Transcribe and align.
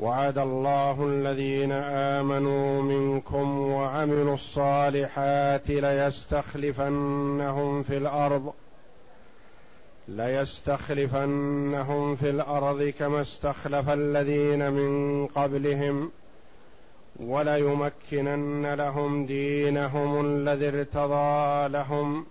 وعد 0.00 0.38
الله 0.38 1.06
الذين 1.06 1.72
آمنوا 1.72 2.82
منكم 2.82 3.58
وعملوا 3.58 4.34
الصالحات 4.34 5.68
ليستخلفنهم 5.68 7.02
في 7.82 7.96
الأرض 7.96 8.52
ليستخلفنهم 10.08 11.76
في 12.16 12.30
الأرض 12.30 12.82
كما 12.98 13.20
استخلف 13.20 13.88
الذين 13.88 14.72
من 14.72 15.26
قبلهم 15.26 16.10
وليمكنن 17.20 18.74
لهم 18.74 19.26
دينهم 19.26 20.26
الذي 20.26 20.68
ارتضى 20.68 21.68
لهم 21.68 22.26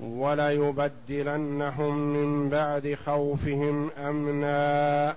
وليبدلنهم 0.00 1.96
من 1.98 2.48
بعد 2.48 2.98
خوفهم 3.04 3.90
أمنا. 3.90 5.16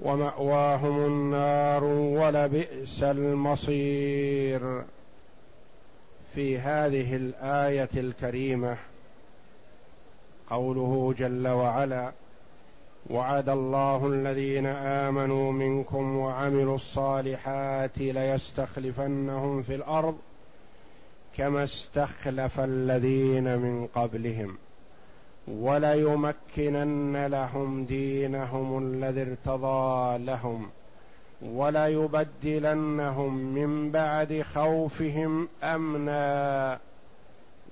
ومأواهم 0.00 1.06
النار 1.06 1.84
ولبئس 1.84 3.02
المصير. 3.02 4.82
في 6.34 6.58
هذه 6.58 7.16
الآية 7.16 7.88
الكريمة 7.96 8.76
قوله 10.50 11.14
جل 11.18 11.48
وعلا 11.48 12.12
وعد 13.10 13.48
الله 13.48 14.06
الذين 14.06 14.66
آمنوا 14.66 15.52
منكم 15.52 16.16
وعملوا 16.16 16.74
الصالحات 16.74 17.98
ليستخلفنهم 17.98 19.62
في 19.62 19.74
الأرض 19.74 20.18
كما 21.36 21.64
استخلف 21.64 22.60
الذين 22.60 23.58
من 23.58 23.86
قبلهم. 23.86 24.58
وليمكنن 25.48 27.26
لهم 27.26 27.84
دينهم 27.84 28.78
الذي 28.78 29.22
ارتضى 29.22 30.18
لهم 30.24 30.70
وليبدلنهم 31.42 33.34
من 33.34 33.90
بعد 33.90 34.42
خوفهم 34.54 35.48
أمنا 35.62 36.78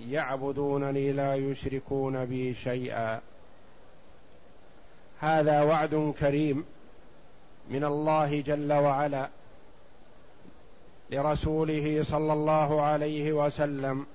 يعبدونني 0.00 1.12
لا 1.12 1.34
يشركون 1.34 2.24
بي 2.24 2.54
شيئا. 2.54 3.20
هذا 5.20 5.62
وعد 5.62 6.14
كريم 6.20 6.64
من 7.70 7.84
الله 7.84 8.40
جل 8.40 8.72
وعلا 8.72 9.28
لرسوله 11.10 12.02
صلى 12.02 12.32
الله 12.32 12.82
عليه 12.82 13.32
وسلم. 13.32 14.06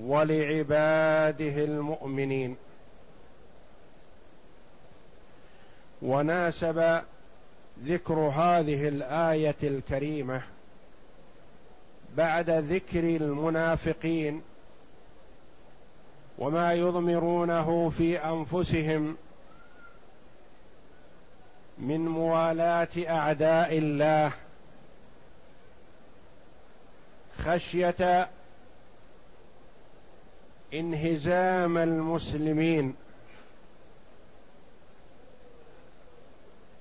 ولعباده 0.00 1.64
المؤمنين. 1.64 2.56
وناسب 6.02 7.02
ذكر 7.84 8.14
هذه 8.14 8.88
الآية 8.88 9.56
الكريمة 9.62 10.42
بعد 12.16 12.50
ذكر 12.50 13.04
المنافقين 13.04 14.42
وما 16.38 16.72
يضمرونه 16.72 17.88
في 17.88 18.18
أنفسهم 18.18 19.16
من 21.78 22.00
موالاه 22.00 22.88
أعداء 23.08 23.78
الله 23.78 24.32
خشية 27.38 28.28
انهزام 30.74 31.78
المسلمين 31.78 32.94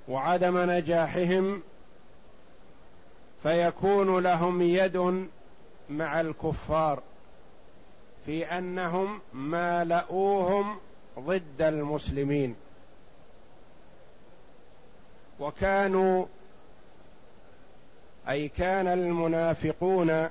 وعدم 0.08 0.72
نجاحهم 0.72 1.62
فيكون 3.44 4.24
لهم 4.24 4.62
يد 4.62 5.28
مع 5.90 6.22
الكفار 6.22 7.04
في 8.26 8.46
أنهم 8.46 9.20
مالؤوهم 9.34 10.78
ضد 11.20 11.62
المسلمين 11.62 12.56
وكانوا 15.40 16.26
أي 18.30 18.48
كان 18.48 18.88
المنافقون 18.88 20.30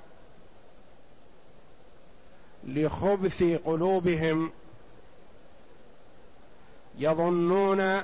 لخبث 2.64 3.42
قلوبهم 3.42 4.50
يظنون 6.98 8.02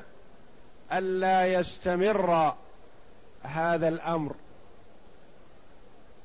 الا 0.92 1.46
يستمر 1.46 2.54
هذا 3.42 3.88
الأمر 3.88 4.34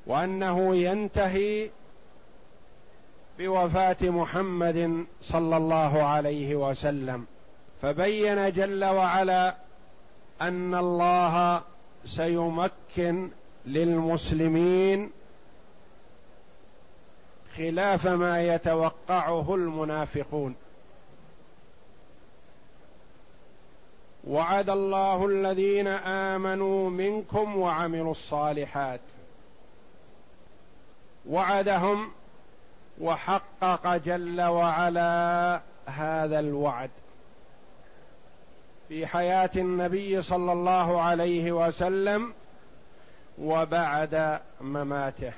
وأنه 0.06 0.76
ينتهي 0.76 1.70
بوفاة 3.38 3.96
محمد 4.02 5.06
صلى 5.22 5.56
الله 5.56 6.02
عليه 6.02 6.54
وسلم. 6.56 7.26
فبين 7.82 8.52
جل 8.52 8.84
وعلا 8.84 9.56
أن 10.40 10.74
الله 10.74 11.62
سيمكن 12.06 13.30
للمسلمين 13.66 15.10
خلاف 17.56 18.06
ما 18.06 18.42
يتوقعه 18.42 19.54
المنافقون. 19.54 20.54
وعد 24.26 24.70
الله 24.70 25.26
الذين 25.26 25.88
آمنوا 25.88 26.90
منكم 26.90 27.56
وعملوا 27.56 28.10
الصالحات. 28.10 29.00
وعدهم 31.28 32.10
وحقق 33.00 33.96
جل 33.96 34.42
وعلا 34.42 35.60
هذا 35.86 36.38
الوعد. 36.38 36.90
في 38.88 39.06
حياة 39.06 39.50
النبي 39.56 40.22
صلى 40.22 40.52
الله 40.52 41.02
عليه 41.02 41.52
وسلم 41.52 42.32
وبعد 43.38 44.40
مماته. 44.60 45.32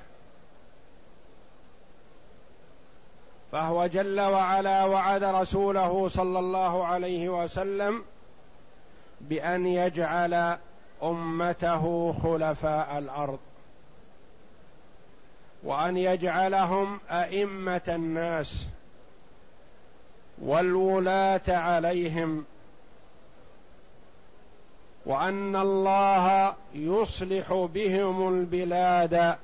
فهو 3.55 3.87
جل 3.87 4.21
وعلا 4.21 4.85
وعد 4.85 5.25
رسوله 5.25 6.09
صلى 6.09 6.39
الله 6.39 6.85
عليه 6.85 7.29
وسلم 7.29 8.05
بأن 9.21 9.67
يجعل 9.67 10.59
أمته 11.03 12.13
خلفاء 12.23 13.05
على 13.09 13.39
وأن 15.65 15.97
يجعلهم 15.97 17.01
أئمة 17.11 17.83
الناس 17.89 18.67
والولاة 20.43 21.49
عليهم 21.49 22.45
وأن 25.07 25.57
الله 25.57 26.55
يصلح 26.75 27.69
بهم 27.75 28.29
البلاد 28.29 29.37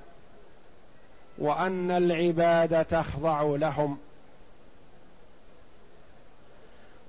وأن 1.40 1.90
العباد 1.90 2.84
تخضع 2.84 3.42
لهم. 3.42 3.98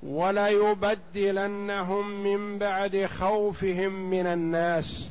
وليبدلنهم 0.03 1.43
من 2.23 2.57
بعد 2.57 3.05
خوفهم 3.05 4.09
من 4.09 4.25
الناس. 4.25 5.09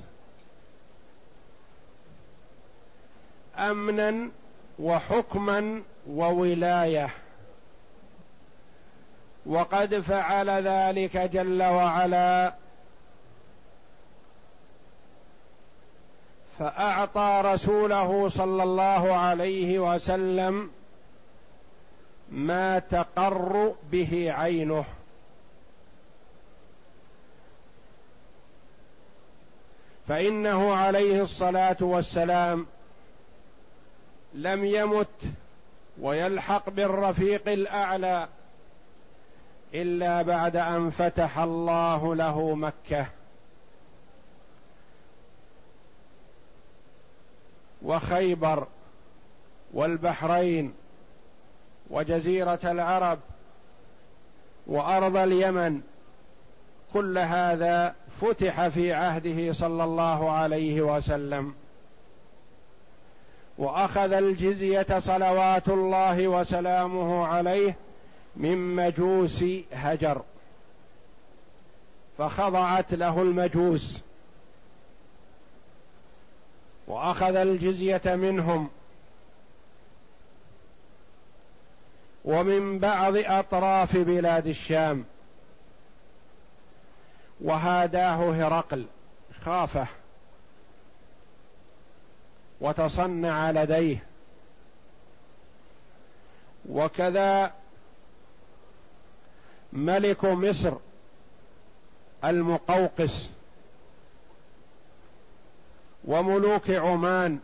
أمنا 3.59 4.31
وحكما 4.79 5.83
وولاية. 6.11 7.11
وقد 9.47 10.01
فعل 10.01 10.51
ذلك 10.51 11.17
جل 11.17 11.63
وعلا 11.63 12.55
فأعطى 16.61 17.43
رسوله 17.45 18.29
صلى 18.29 18.63
الله 18.63 19.13
عليه 19.13 19.79
وسلم 19.79 20.71
ما 22.31 22.79
تقر 22.79 23.75
به 23.93 24.33
عينه. 24.33 24.85
فإنه 30.09 30.75
عليه 30.75 31.23
الصلاة 31.23 31.77
والسلام 31.81 32.67
لم 34.35 34.65
يمت 34.65 35.07
ويلحق 36.01 36.71
بالرفيق 36.71 37.49
الأعلى 37.49 38.29
إلا 39.75 40.23
بعد 40.23 40.57
أن 40.57 40.91
فتح 40.91 41.39
الله 41.39 42.15
له 42.15 42.55
مكة. 42.55 43.07
وخيبر 47.83 48.67
والبحرين 49.75 50.75
وجزيرة 51.91 52.59
العرب 52.65 53.19
وأرض 54.67 55.17
اليمن 55.17 55.81
كل 56.93 57.19
هذا 57.19 57.95
فتح 58.21 58.69
في 58.69 58.93
عهده 58.93 59.53
صلى 59.53 59.85
الله 59.85 60.31
عليه 60.31 60.81
وسلم. 60.83 61.55
وأخذ 63.59 64.13
الجزية 64.13 64.99
صلوات 64.99 65.69
الله 65.69 66.29
وسلامه 66.29 67.27
عليه 67.27 67.77
من 68.37 68.77
مجوس 68.77 69.45
هجر 69.73 70.23
فخضعت 72.19 72.95
له 72.95 73.23
المجوس. 73.23 74.03
وأخذ 76.91 77.37
الجزية 77.37 78.03
منهم. 78.07 78.71
ومن 82.25 82.79
بعض 82.79 83.17
أطراف 83.17 83.97
بلاد 83.97 84.47
الشام. 84.47 85.05
وهاداه 87.41 88.33
هرقل 88.33 88.87
خافه. 89.45 89.87
وتصنع 92.61 93.51
لديه. 93.51 94.05
وكذا 96.69 97.53
ملك 99.73 100.25
مصر 100.25 100.73
المقوقس. 102.25 103.31
وملوك 106.05 106.71
عمان 106.71 107.39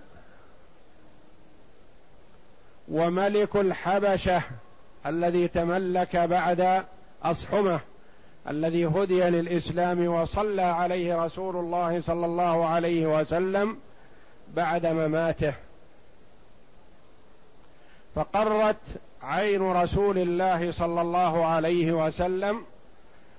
وملك 2.89 3.57
الحبشة 3.57 4.43
الذي 5.07 5.49
تملك 5.49 6.17
بعد 6.17 6.85
أصحمه 7.23 7.81
الذي 8.49 8.87
هدي 8.87 9.21
للإسلام 9.21 10.07
وصلى 10.07 10.63
عليه 10.63 11.25
رسول 11.25 11.57
الله 11.57 12.01
صلى 12.01 12.27
الله 12.27 12.67
عليه 12.67 13.21
وسلم 13.21 13.77
بعد 14.55 14.87
مماته. 14.87 15.55
فقرت 18.15 18.77
عين 19.23 19.63
رسول 19.63 20.19
الله 20.19 20.73
صلى 20.73 21.01
الله 21.01 21.47
عليه 21.47 21.93
وسلم 22.07 22.65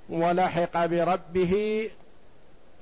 ولحق 0.10 0.86
بربه 0.86 1.90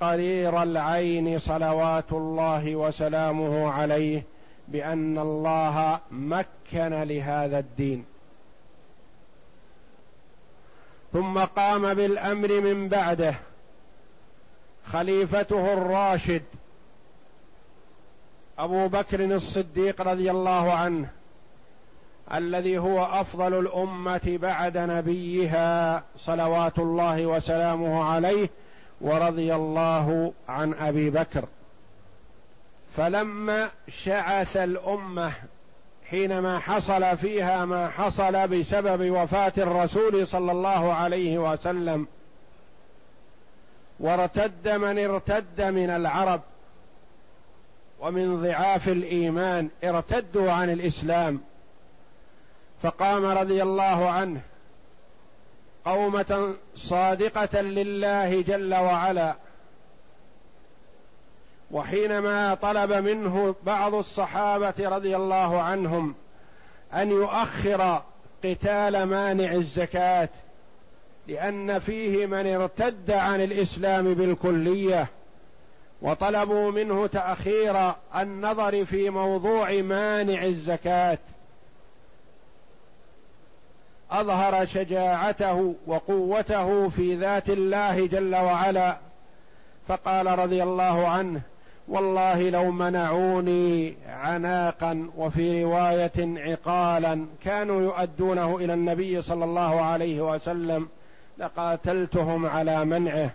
قرير 0.01 0.63
العين 0.63 1.39
صلوات 1.39 2.12
الله 2.12 2.75
وسلامه 2.75 3.71
عليه 3.71 4.24
بأن 4.68 5.18
الله 5.18 6.00
مكن 6.12 7.03
لهذا 7.03 7.59
الدين. 7.59 8.06
ثم 11.13 11.39
قام 11.39 11.94
بالأمر 11.94 12.62
من 12.62 12.88
بعده. 12.88 13.36
خليفته 14.88 15.74
الراشد. 15.74 16.44
أبو 18.59 18.88
بكر 18.88 19.25
الصديق 19.25 20.01
رضي 20.01 20.31
الله 20.31 20.74
عنه. 20.74 21.07
الذي 22.33 22.77
هو 22.77 23.06
أفضل 23.06 23.59
الأمة 23.59 24.38
بعد 24.42 24.77
نبيها 24.77 26.03
صلوات 26.18 26.80
الله 26.80 27.25
وسلامه 27.25 28.03
عليه 28.03 28.50
ورضي 29.01 29.56
الله 29.56 30.33
عن 30.50 30.74
أبي 30.74 31.09
بكر. 31.09 31.45
فلما 32.97 33.69
شعث 33.88 34.57
الأمة 34.57 35.33
حينما 36.09 36.59
حصل 36.59 37.18
فيها 37.18 37.65
ما 37.65 37.89
حصل 37.89 38.47
بسبب 38.47 39.12
وفاة 39.12 39.53
الرسول 39.57 40.27
صلى 40.27 40.51
الله 40.51 40.94
عليه 40.94 41.51
وسلم 41.51 42.07
وارتد 44.00 44.69
من 44.69 45.00
ارتد 45.00 45.62
من 45.62 45.89
العرب 45.89 46.42
ومن 48.00 48.42
ضعاف 48.42 48.88
الإيمان 48.88 49.69
ارتدوا 49.83 50.51
عن 50.51 50.69
الإسلام. 50.69 51.42
فقام 52.83 53.25
رضي 53.25 53.63
الله 53.63 54.09
عنه 54.09 54.42
قومة 55.85 56.55
صادقة 56.75 57.61
لله 57.61 58.41
جل 58.41 58.73
وعلا. 58.73 59.35
وحينما 61.71 62.53
طلب 62.53 62.93
منه 62.93 63.55
بعض 63.63 63.93
الصحابة 63.93 64.73
رضي 64.79 65.15
الله 65.15 65.61
عنهم 65.61 66.15
أن 66.93 67.11
يؤخر 67.11 68.01
قتال 68.43 69.03
مانع 69.03 69.51
الزكاة 69.51 70.29
لأن 71.27 71.79
فيه 71.79 72.25
من 72.25 72.47
ارتد 72.47 73.11
عن 73.11 73.41
الإسلام 73.41 74.13
بالكلية 74.13 75.07
وطلبوا 76.01 76.71
منه 76.71 77.07
تأخير 77.07 77.91
النظر 78.15 78.85
في 78.85 79.09
موضوع 79.09 79.71
مانع 79.71 80.43
الزكاة. 80.43 81.17
أظهر 84.12 84.66
شجاعته 84.66 85.75
وقوته 85.88 86.90
في 86.90 87.16
ذات 87.16 87.50
الله 87.50 88.07
جل 88.07 88.35
وعلا. 88.35 88.97
فقال 89.88 90.40
رضي 90.40 90.64
الله 90.64 91.07
عنه 91.07 91.42
والله 91.88 92.50
لو 92.50 92.71
منعوني 92.71 93.95
عناقا 94.07 95.09
وفي 95.18 95.64
رواية 95.64 96.12
عقالا 96.18 97.26
كانوا 97.44 97.81
يؤدونه 97.81 98.57
إلى 98.57 98.74
النبي 98.74 99.21
صلى 99.21 99.45
الله 99.45 99.81
عليه 99.81 100.21
وسلم 100.21 100.88
لقاتلتهم 101.38 102.45
على 102.45 102.85
منعه. 102.85 103.31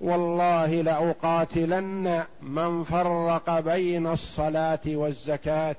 والله 0.00 0.66
لأقاتلن 0.66 2.24
من 2.42 2.82
فرق 2.82 3.60
بين 3.60 4.06
الصلاة 4.06 4.80
والزكاة. 4.86 5.76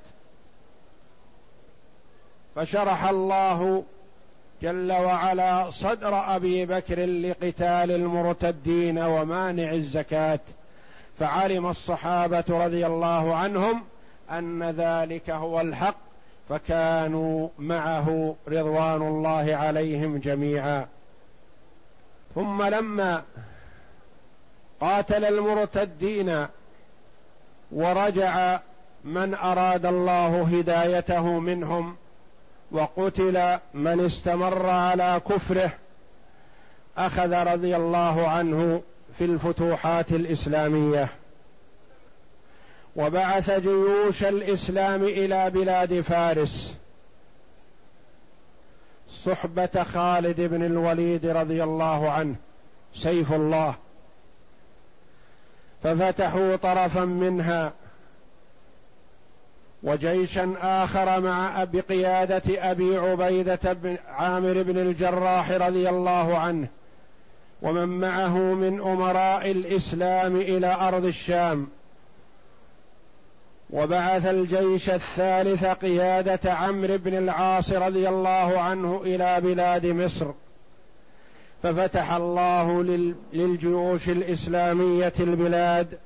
فشرح 2.55 3.09
الله 3.09 3.83
جل 4.61 4.91
وعلا 4.91 5.71
صدر 5.71 6.35
أبي 6.35 6.65
بكر 6.65 7.05
لقتال 7.05 7.91
المرتدين 7.91 8.99
ومانع 8.99 9.71
الزكاة. 9.71 10.39
فعلم 11.19 11.67
الصحابة 11.67 12.43
رضي 12.49 12.85
الله 12.85 13.35
عنهم 13.35 13.83
أن 14.31 14.69
ذلك 14.69 15.29
هو 15.29 15.61
الحق 15.61 15.95
فكانوا 16.49 17.49
معه 17.59 18.35
رضوان 18.47 19.01
الله 19.01 19.55
عليهم 19.55 20.17
جميعا. 20.17 20.87
ثم 22.35 22.63
لما 22.63 23.23
قاتل 24.81 25.25
المرتدين 25.25 26.45
ورجع 27.71 28.59
من 29.03 29.35
أراد 29.35 29.85
الله 29.85 30.41
هدايته 30.43 31.39
منهم 31.39 31.95
وقتل 32.71 33.57
من 33.73 34.05
استمر 34.05 34.65
على 34.65 35.21
كفره 35.29 35.71
أخذ 36.97 37.33
رضي 37.33 37.75
الله 37.75 38.27
عنه 38.27 38.81
في 39.17 39.25
الفتوحات 39.25 40.11
الإسلامية. 40.11 41.07
وبعث 42.95 43.51
جيوش 43.51 44.23
الإسلام 44.23 45.03
إلى 45.03 45.49
بلاد 45.49 46.01
فارس. 46.01 46.75
صحبة 49.25 49.83
خالد 49.93 50.41
بن 50.41 50.65
الوليد 50.65 51.25
رضي 51.25 51.63
الله 51.63 52.11
عنه 52.11 52.35
سيف 52.95 53.33
الله. 53.33 53.75
ففتحوا 55.83 56.55
طرفا 56.55 57.05
منها 57.05 57.73
وجيشا 59.83 60.53
آخر 60.61 61.19
مع 61.19 61.63
بقيادة 61.63 62.71
أبي 62.71 62.97
عبيدة 62.97 63.73
بن 63.73 63.97
عامر 64.07 64.63
بن 64.63 64.77
الجراح 64.77 65.51
رضي 65.51 65.89
الله 65.89 66.37
عنه 66.37 66.67
ومن 67.61 67.99
معه 67.99 68.37
من 68.37 68.81
أمراء 68.81 69.51
الإسلام 69.51 70.35
إلى 70.35 70.75
أرض 70.75 71.05
الشام. 71.05 71.67
وبعث 73.69 74.25
الجيش 74.25 74.89
الثالث 74.89 75.65
قيادة 75.65 76.53
عمرو 76.53 76.97
بن 76.97 77.17
العاص 77.17 77.71
رضي 77.71 78.09
الله 78.09 78.59
عنه 78.59 79.01
إلى 79.05 79.41
بلاد 79.41 79.85
مصر. 79.85 80.31
ففتح 81.63 82.13
الله 82.13 82.83
للجيوش 83.33 84.09
الإسلامية 84.09 85.13
البلاد 85.19 85.97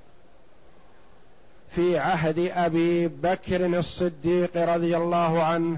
في 1.75 1.99
عهد 1.99 2.51
أبي 2.55 3.07
بكر 3.07 3.65
الصديق 3.65 4.57
رضي 4.57 4.97
الله 4.97 5.43
عنه 5.43 5.77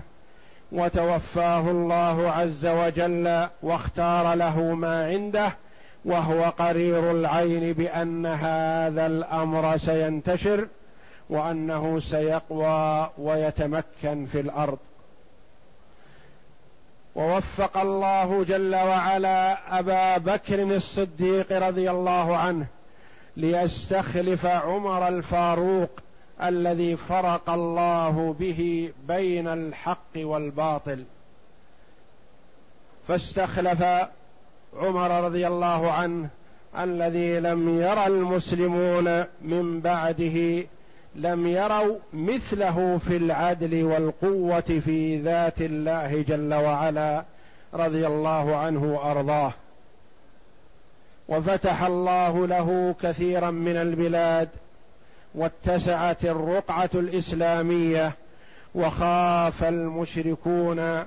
وتوفاه 0.72 1.72
الله 1.72 2.32
عز 2.32 2.66
وجل 2.66 3.48
واختار 3.64 4.34
له 4.34 4.62
ما 4.62 5.06
عنده 5.06 5.56
وهو 6.06 6.44
قرير 6.44 7.12
العين 7.12 7.74
بأن 7.74 8.26
هذا 8.26 9.06
الأمر 9.06 9.78
سينتشر 9.78 10.68
وأنه 11.30 12.00
سيقوى 12.00 13.10
ويتمكن 13.18 14.26
في 14.26 14.40
الأرض. 14.40 14.78
ووفق 17.16 17.78
الله 17.78 18.44
جل 18.44 18.76
وعلا 18.76 19.58
أبا 19.80 20.18
بكر 20.18 20.62
الصديق 20.64 21.68
رضي 21.68 21.92
الله 21.92 22.38
عنه 22.38 22.66
ليستخلف 23.38 24.46
عمر 24.46 25.08
الفاروق 25.08 25.90
الذي 26.44 26.96
فرق 26.96 27.50
الله 27.50 28.36
به 28.40 28.92
بين 29.08 29.48
الحق 29.48 30.16
والباطل. 30.18 31.04
فاستخلف 33.08 33.84
عمر 34.78 35.24
رضي 35.24 35.48
الله 35.48 35.92
عنه 35.92 36.30
الذي 36.80 37.40
لم 37.40 37.82
يرى 37.82 38.08
المسلمون 38.08 39.24
من 39.42 39.80
بعده 39.80 40.68
لم 41.16 41.48
يروا 41.48 41.98
مثله 42.14 42.98
في 42.98 43.18
العدل 43.18 43.84
والقوة 43.84 44.82
في 44.86 45.22
ذات 45.22 45.62
الله 45.62 46.22
جل 46.22 46.54
وعلا 46.54 47.24
رضي 47.74 48.08
الله 48.08 48.56
عنه 48.56 48.84
وأرضاه. 48.94 49.54
وفتح 51.28 51.84
الله 51.84 52.48
له 52.48 52.96
كثيرا 53.02 53.52
من 53.52 53.76
البلاد 53.76 54.50
واتسعت 55.36 56.26
الرقعة 56.26 56.90
الإسلامية 56.94 58.12
وخاف 58.76 59.64
المشركون 59.64 61.06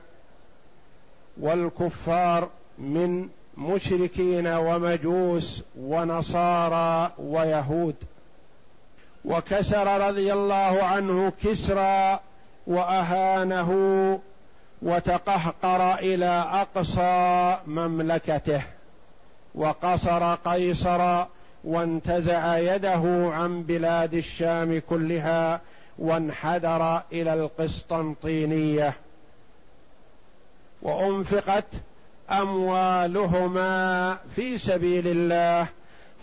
والكفار 1.41 2.49
من 2.79 3.29
مشركين 3.57 4.47
ومجوس 4.47 5.63
ونصارى 5.81 7.13
ويهود. 7.19 7.95
وكسر 9.25 10.09
رضي 10.09 10.33
الله 10.33 10.83
عنه 10.83 11.33
كسرى 11.45 12.21
وأهانه 12.67 13.71
وتقهقر 14.83 15.95
إلى 15.95 16.45
أقصى 16.53 17.57
مملكته. 17.67 18.63
وقصر 19.59 20.35
قيصر 20.35 21.25
وانتزع 21.65 22.59
يده 22.59 23.31
عن 23.35 23.63
بلاد 23.63 24.15
الشام 24.15 24.83
كلها 24.89 25.61
وانحدر 25.99 27.03
إلى 27.13 27.35
القسطنطينية. 27.35 28.93
وأنفقت 30.83 31.65
أموالهما 32.31 34.17
في 34.37 34.59
سبيل 34.59 35.09
الله 35.09 35.67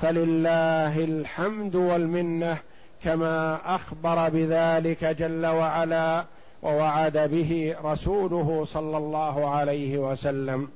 فلله 0.02 1.04
الحمد 1.04 1.76
والمنة 1.76 2.58
كما 3.04 3.60
أخبر 3.76 4.30
بذلك 4.30 5.06
جل 5.06 5.46
وعلا 5.46 6.26
ووعد 6.64 7.18
به 7.18 7.76
رسوله 7.84 8.66
صلى 8.66 8.98
الله 8.98 9.50
عليه 9.50 9.98
وسلم. 9.98 10.70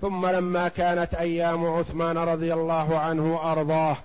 ثم 0.00 0.26
لما 0.26 0.68
كانت 0.68 1.14
أيام 1.14 1.66
عثمان 1.66 2.18
رضي 2.18 2.54
الله 2.54 2.98
عنه 2.98 3.52
أرضاه 3.52 3.96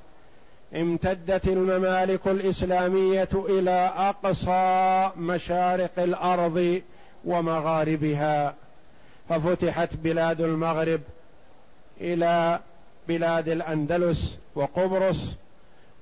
امتدت 0.76 1.48
الممالك 1.48 2.28
الإسلامية 2.28 3.30
إلى 3.34 3.92
أقصى 3.98 5.10
مشارق 5.18 5.92
الأرض 5.98 6.82
ومغاربها 7.26 8.54
ففتحت 9.30 9.96
بلاد 9.96 10.42
المغرب 10.42 11.02
إلى 12.02 12.60
بلاد 13.08 13.50
الأندلس 13.50 14.38
وقبرص 14.56 15.34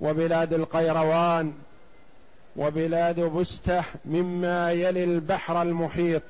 وبلاد 0.01 0.53
القيروان 0.53 1.53
وبلاد 2.55 3.19
بستة 3.19 3.83
مما 4.05 4.71
يلي 4.71 5.03
البحر 5.03 5.61
المحيط. 5.61 6.21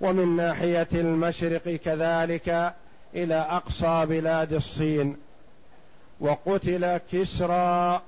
ومن 0.00 0.36
ناحية 0.36 0.88
المشرق 0.94 1.68
كذلك 1.68 2.74
إلى 3.14 3.34
أقصى 3.34 4.06
بلاد 4.06 4.52
الصين. 4.52 5.16
وقتل 6.20 6.96
كسرى 7.12 8.02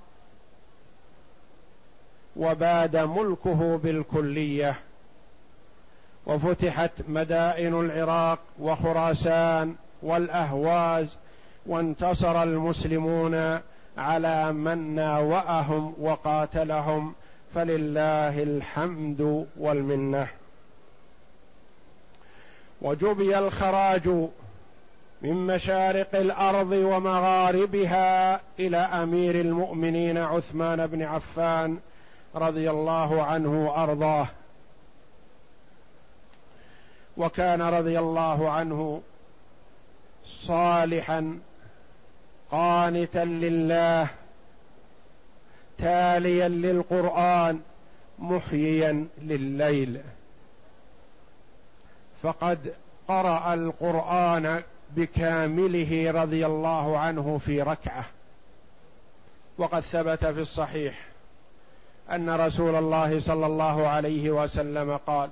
وباد 2.37 2.97
ملكه 2.97 3.77
بالكلية. 3.77 4.75
وفتحت 6.27 6.91
مدائن 7.09 7.81
العراق 7.81 8.39
وخراسان 8.59 9.75
والأهواز 10.03 11.17
وانتصر 11.67 12.43
المسلمون 12.43 13.61
على 13.99 14.53
من 14.53 14.95
ناوأهم 14.95 15.95
وقاتلهم. 16.01 17.15
فلله 17.55 18.43
الحمد 18.43 19.47
والمنة. 19.57 20.29
وجبي 22.87 23.39
الخراج 23.39 24.09
من 25.23 25.47
مشارق 25.47 26.15
الأرض 26.15 26.73
ومغاربها 26.73 28.41
إلى 28.59 28.77
أمير 28.77 29.35
المؤمنين 29.41 30.19
عثمان 30.19 30.87
بن 30.87 31.03
عفان 31.03 31.79
رضي 32.35 32.71
الله 32.71 33.23
عنه 33.23 33.67
وأرضاه. 33.67 34.27
وكان 37.17 37.63
رضي 37.63 37.99
الله 37.99 38.51
عنه 38.51 39.03
صالحا 40.27 41.39
قانتا 42.51 43.25
لله 43.25 44.07
تاليا 45.79 46.49
للقرآن 46.49 47.61
محييا 48.19 49.07
لليل. 49.23 50.01
فقد 52.27 52.75
قرأ 53.09 53.55
القرآن 53.55 54.63
بكامله 54.97 56.11
رضي 56.11 56.47
الله 56.47 56.99
عنه 56.99 57.39
في 57.39 57.63
ركعة. 57.63 58.05
وقد 59.59 59.81
ثبت 59.81 60.25
في 60.25 60.41
الصحيح 60.41 60.95
أن 62.13 62.31
رسول 62.31 62.75
الله 62.75 63.21
صلى 63.21 63.47
الله 63.47 63.89
عليه 63.89 64.31
وسلم 64.31 64.97
قال 64.97 65.31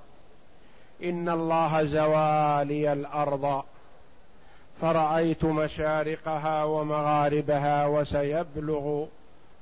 إن 1.05 1.29
الله 1.29 1.85
زوالي 1.85 2.93
الأرض 2.93 3.65
فرأيت 4.81 5.45
مشارقها 5.45 6.65
ومغاربها 6.65 7.87
وسيبلغ 7.87 9.07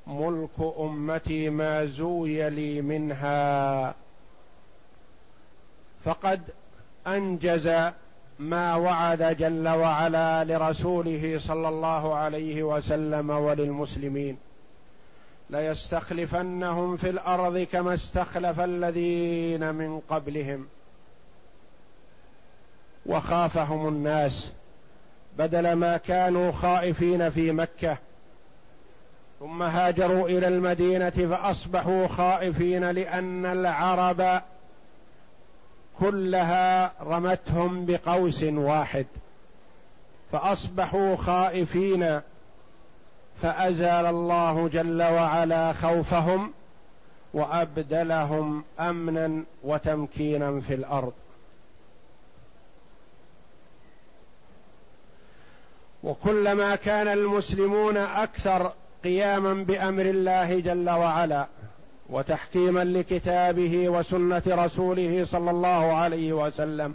ملك 0.07 0.75
أمتي 0.79 1.51
ما 1.51 1.87
زوي 1.87 2.51
لي 2.51 2.81
منها. 2.81 3.95
فقد 6.05 6.43
أنجز 7.07 7.71
ما 8.39 8.75
وعد 8.75 9.37
جل 9.37 9.69
وعلا 9.69 10.45
لرسوله 10.45 11.39
صلى 11.39 11.69
الله 11.69 12.15
عليه 12.15 12.63
وسلم 12.63 13.31
وللمسلمين. 13.31 14.37
ليستخلفنهم 15.51 16.97
في 16.97 17.11
الأرض 17.11 17.59
كما 17.59 17.95
استخلف 17.95 18.61
الذين 18.61 19.75
من 19.75 20.01
قبلهم. 20.01 20.67
وخافهم 23.07 23.89
الناس 23.89 24.53
بدل 25.39 25.73
ما 25.73 25.97
كانوا 25.97 26.53
خائفين 26.53 27.31
في 27.31 27.53
مكة. 27.53 27.99
ثم 29.41 29.63
هاجروا 29.63 30.29
إلى 30.29 30.49
المدينة 30.49 31.11
فأصبحوا 31.11 32.07
خائفين 32.07 32.91
لأن 32.91 33.47
العرب 33.47 34.43
كلها 36.03 36.93
رمتهم 37.03 37.87
بقوس 37.87 38.43
واحد. 38.43 39.07
فأصبحوا 40.33 41.17
خائفين. 41.17 42.21
فأزال 43.43 44.07
الله 44.07 44.69
جل 44.69 45.03
وعلا 45.03 45.73
خوفهم 45.73 46.53
وأبدلهم 47.35 48.65
أمنا 48.81 49.45
وتمكينا 49.65 50.61
في 50.61 50.75
الأرض. 50.75 51.13
وكلما 56.03 56.77
كان 56.77 57.09
المسلمون 57.09 57.97
أكثر 57.97 58.73
قياما 59.05 59.53
بأمر 59.53 60.03
الله 60.03 60.61
جل 60.61 60.91
وعلا 60.91 61.47
وتحكيما 62.13 62.85
لكتابه 62.85 63.89
وسنة 63.89 64.43
رسوله 64.49 65.25
صلى 65.25 65.51
الله 65.51 65.93
عليه 65.93 66.33
وسلم. 66.33 66.95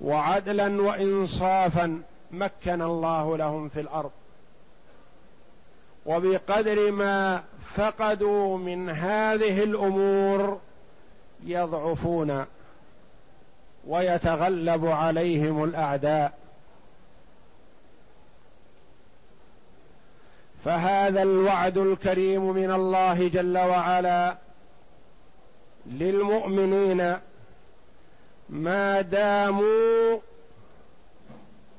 وعدلا 0.00 0.82
وإنصافا 0.82 2.02
مكن 2.30 2.82
الله 2.82 3.36
لهم 3.36 3.68
في 3.68 3.80
الأرض. 3.80 4.10
وبقدر 6.06 6.92
ما 6.92 7.42
فقدوا 7.74 8.58
من 8.58 8.90
هذه 8.90 9.62
الأمور 9.62 10.58
يضعفون 11.44 12.44
ويتغلب 13.86 14.86
عليهم 14.86 15.64
الأعداء. 15.64 16.32
فهذا 20.64 21.22
الوعد 21.22 21.78
الكريم 21.78 22.52
من 22.52 22.70
الله 22.70 23.28
جل 23.28 23.58
وعلا 23.58 24.36
للمؤمنين 25.86 27.16
ما 28.48 29.00
داموا 29.00 30.18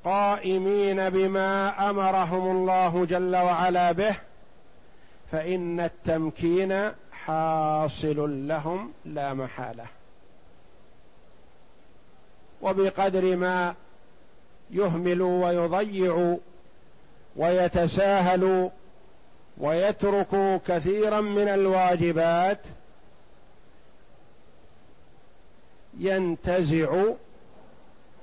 قائمين 0.03 1.09
بما 1.09 1.89
أمرهم 1.89 2.57
الله 2.57 3.05
جل 3.05 3.35
وعلا 3.35 3.91
به 3.91 4.15
فإن 5.31 5.79
التمكين 5.79 6.91
حاصل 7.11 8.47
لهم 8.47 8.91
لا 9.05 9.33
محالة. 9.33 9.85
وبقدر 12.61 13.35
ما 13.37 13.75
يهملوا 14.71 15.47
ويضيعوا 15.47 16.37
ويتساهلوا 17.35 18.69
ويتركوا 19.57 20.57
كثيرا 20.67 21.21
من 21.21 21.47
الواجبات 21.47 22.59
ينتزع 25.97 27.03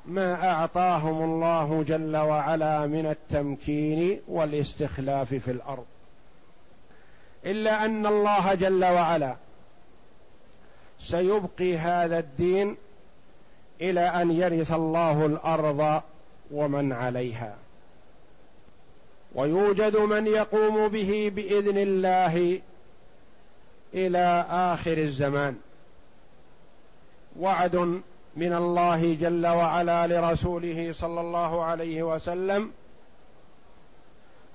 ما 0.06 0.50
أعطاهم 0.50 1.22
الله 1.24 1.84
جل 1.88 2.16
وعلا 2.16 2.86
من 2.86 3.06
التمكين 3.06 4.20
والاستخلاف 4.28 5.34
في 5.34 5.50
الأرض. 5.50 5.84
إلا 7.44 7.84
أن 7.84 8.06
الله 8.06 8.54
جل 8.54 8.84
وعلا 8.84 9.36
سيبقي 11.00 11.78
هذا 11.78 12.18
الدين 12.18 12.76
إلى 13.80 14.00
أن 14.00 14.30
يرث 14.30 14.72
الله 14.72 15.26
الأرض 15.26 16.02
ومن 16.50 16.92
عليها. 16.92 17.54
ويوجد 19.34 19.96
من 19.96 20.26
يقوم 20.26 20.88
به 20.88 21.32
بإذن 21.34 21.78
الله 21.78 22.60
إلى 23.94 24.46
آخر 24.50 24.98
الزمان. 24.98 25.56
وعد 27.38 27.76
من 28.36 28.52
الله 28.52 29.14
جل 29.14 29.46
وعلا 29.46 30.06
لرسوله 30.06 30.92
صلى 30.92 31.20
الله 31.20 31.64
عليه 31.64 32.02
وسلم. 32.02 32.70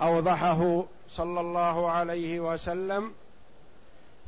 أوضحه 0.02 0.86
صلى 1.10 1.40
الله 1.40 1.92
عليه 1.92 2.40
وسلم 2.40 3.12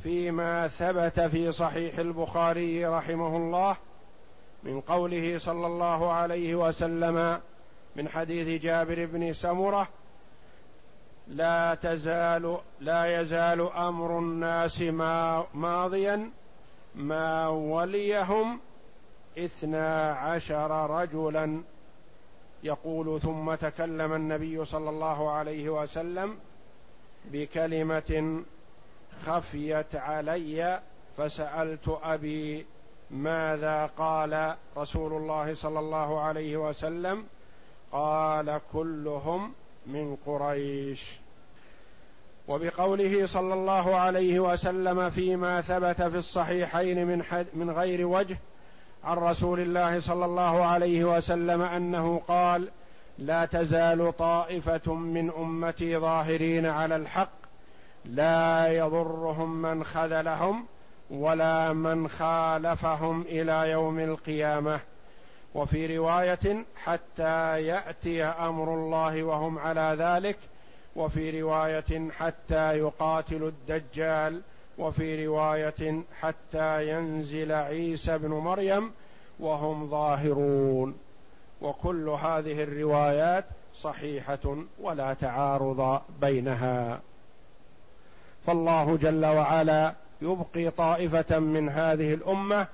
فيما 0.02 0.68
ثبت 0.68 1.20
في 1.20 1.52
صحيح 1.52 1.98
البخاري 1.98 2.86
رحمه 2.86 3.36
الله 3.36 3.76
من 4.62 4.80
قوله 4.80 5.38
صلى 5.38 5.66
الله 5.66 6.12
عليه 6.12 6.54
وسلم 6.54 7.40
من 7.96 8.08
حديث 8.08 8.62
جابر 8.62 9.06
بن 9.06 9.32
سمرة 9.32 9.88
لا 11.28 11.74
تزال 11.74 12.58
لا 12.80 13.20
يزال 13.20 13.60
أمر 13.60 14.18
الناس 14.18 14.82
ما 14.82 15.44
ماضيا 15.54 16.30
ما 16.94 17.48
وليهم 17.48 18.60
إثنا 19.38 20.12
عشر 20.12 20.90
رجلا 20.90 21.62
يقول 22.62 23.20
ثم 23.20 23.54
تكلم 23.54 24.12
النبي 24.12 24.64
صلى 24.64 24.90
الله 24.90 25.30
عليه 25.30 25.68
وسلم 25.70 26.38
بكلمة 27.24 28.42
خفيت 29.26 29.96
علي 29.96 30.80
فسألت 31.16 31.98
أبي 32.02 32.66
ماذا 33.10 33.86
قال 33.86 34.54
رسول 34.76 35.12
الله 35.12 35.54
صلى 35.54 35.78
الله 35.78 36.20
عليه 36.20 36.56
وسلم؟ 36.56 37.26
قال 37.92 38.60
كلهم 38.72 39.52
من 39.86 40.16
قريش. 40.26 41.02
وبقوله 42.48 43.26
صلى 43.26 43.54
الله 43.54 43.96
عليه 43.96 44.40
وسلم 44.40 45.10
فيما 45.10 45.60
ثبت 45.60 46.02
في 46.02 46.18
الصحيحين 46.18 47.06
من 47.06 47.44
من 47.54 47.70
غير 47.70 48.06
وجه 48.06 48.36
عن 49.04 49.16
رسول 49.16 49.60
الله 49.60 50.00
صلى 50.00 50.24
الله 50.24 50.64
عليه 50.64 51.16
وسلم 51.16 51.62
أنه 51.62 52.20
قال 52.28 52.68
لا 53.18 53.44
تزال 53.44 54.16
طائفة 54.16 54.94
من 54.94 55.30
أمتي 55.30 55.96
ظاهرين 55.96 56.66
على 56.66 56.96
الحق 56.96 57.30
لا 58.04 58.68
يضرهم 58.72 59.62
من 59.62 59.84
خذلهم 59.84 60.66
ولا 61.10 61.72
من 61.72 62.08
خالفهم 62.08 63.22
إلى 63.22 63.70
يوم 63.70 63.98
القيامة. 63.98 64.80
وفي 65.56 65.96
رواية 65.96 66.64
حتى 66.76 67.66
يأتي 67.66 68.24
أمر 68.24 68.74
الله 68.74 69.22
وهم 69.22 69.58
على 69.58 69.96
ذلك 69.98 70.36
وفي 70.96 71.40
رواية 71.40 72.10
حتى 72.10 72.78
يقاتلوا 72.78 73.48
الدجال 73.48 74.42
وفي 74.78 75.26
رواية 75.26 76.02
حتى 76.20 76.90
ينزل 76.90 77.52
عيسى 77.52 78.18
بن 78.18 78.28
مريم 78.28 78.92
وهم 79.40 79.86
ظاهرون. 79.86 80.94
وكل 81.60 82.08
هذه 82.08 82.62
الروايات 82.62 83.44
صحيحة 83.80 84.56
ولا 84.80 85.14
تعارض 85.14 86.00
بينها. 86.20 87.00
فالله 88.46 88.96
جل 88.96 89.26
وعلا 89.26 89.94
يبقي 90.22 90.70
طائفة 90.70 91.38
من 91.38 91.68
هذه 91.68 92.14
الأمة 92.14 92.66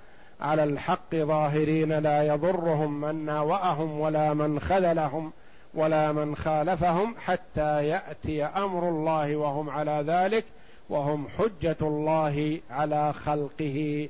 على 0.42 0.64
الحق 0.64 1.14
ظاهرين 1.14 1.92
لا 1.92 2.22
يضرهم 2.22 3.00
من 3.00 3.26
ناوأهم 3.26 4.00
ولا 4.00 4.34
من 4.34 4.60
خذلهم 4.60 5.32
ولا 5.74 6.12
من 6.12 6.36
خالفهم 6.36 7.14
حتى 7.18 7.88
يأتي 7.88 8.44
أمر 8.44 8.88
الله 8.88 9.36
وهم 9.36 9.70
على 9.70 10.04
ذلك 10.06 10.44
وهم 10.88 11.28
حجة 11.28 11.76
الله 11.82 12.60
على 12.70 13.12
خلقه 13.12 14.08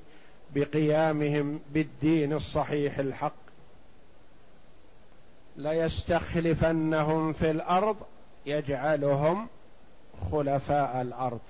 بقيامهم 0.55 1.61
بالدين 1.71 2.33
الصحيح 2.33 2.99
الحق. 2.99 3.43
ليستخلفنهم 5.57 7.33
في 7.33 7.51
الأرض 7.51 7.97
يجعلهم 8.47 9.49
خلفاء 10.33 11.01
الأرض. 11.03 11.41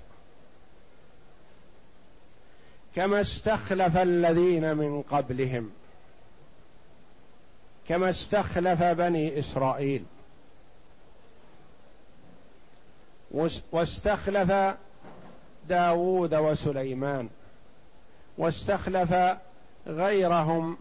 كما 2.97 3.21
استخلف 3.21 3.97
الذين 3.97 4.77
من 4.77 5.03
قبلهم. 5.03 5.71
كما 7.89 8.11
استخلف 8.11 8.83
بني 8.83 9.39
إسرائيل. 9.39 10.05
واستخلف 13.73 14.77
داود 15.69 16.35
وسليمان. 16.35 17.29
واستخلف 18.39 19.15
غيرهم 19.87 20.77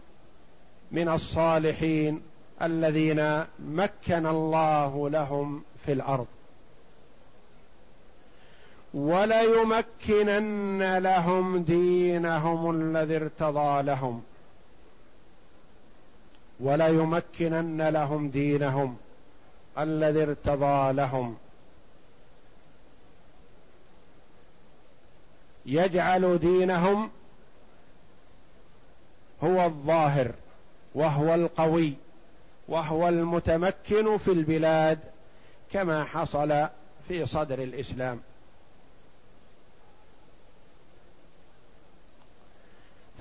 من 0.92 1.08
الصالحين 1.08 2.22
الذين 2.62 3.44
مكن 3.58 4.26
الله 4.26 5.10
لهم 5.10 5.64
في 5.86 5.92
الأرض. 5.92 6.26
وليمكنن 8.94 10.98
لهم 10.98 11.62
دينهم 11.62 12.70
الذي 12.70 13.16
ارتضى 13.16 13.82
لهم. 13.82 14.22
وليمكنن 16.60 17.88
لهم 17.88 18.28
دينهم 18.28 18.96
الذي 19.78 20.22
ارتضى 20.22 20.92
لهم. 20.92 21.36
يجعل 25.66 26.38
دينهم 26.38 27.10
هو 29.44 29.64
الظاهر 29.64 30.30
وهو 30.94 31.34
القوي 31.34 31.94
وهو 32.68 33.08
المتمكن 33.08 34.18
في 34.18 34.32
البلاد 34.32 34.98
كما 35.72 36.04
حصل 36.04 36.68
في 37.08 37.26
صدر 37.26 37.62
الإسلام. 37.62 38.20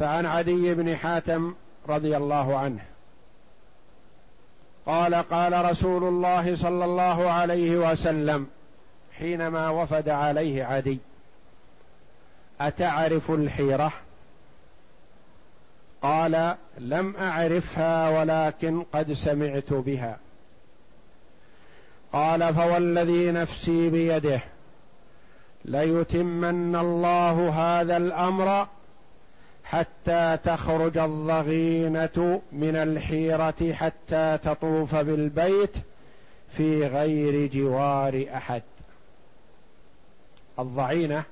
فعن 0.02 0.26
عدي 0.26 0.74
بن 0.74 0.96
حاتم 0.98 1.54
رضي 1.90 2.18
الله 2.18 2.58
عنه 2.58 2.82
قال 4.86 5.16
قال 5.16 5.66
رسول 5.66 6.04
الله 6.04 6.56
صلى 6.56 6.86
الله 6.86 7.30
عليه 7.32 7.92
وسلم 7.92 8.48
حينما 9.18 9.70
وفد 9.70 10.10
عليه 10.10 10.64
عدي 10.64 11.00
أتعرف 12.62 13.32
الحيرة؟ 13.32 13.94
قال 16.02 16.56
لم 16.78 17.16
أعرفها 17.16 18.20
ولكن 18.20 18.84
قد 18.94 19.14
سمعت 19.14 19.74
بها. 19.74 20.18
قال 22.14 22.54
فوالذي 22.54 23.32
نفسي 23.32 23.90
بيده 23.90 24.42
ليتمن 25.66 26.76
الله 26.76 27.50
هذا 27.50 27.98
الأمر 27.98 28.68
حتى 29.72 30.38
تخرج 30.44 30.98
الضغينة 30.98 32.42
من 32.52 32.76
الحيرة 32.76 33.74
حتى 33.74 34.38
تطوف 34.44 34.96
بالبيت 34.96 35.76
في 36.58 36.88
غير 36.88 37.48
جوار 37.48 38.26
أحد. 38.36 38.62
الضعينة 40.60 41.24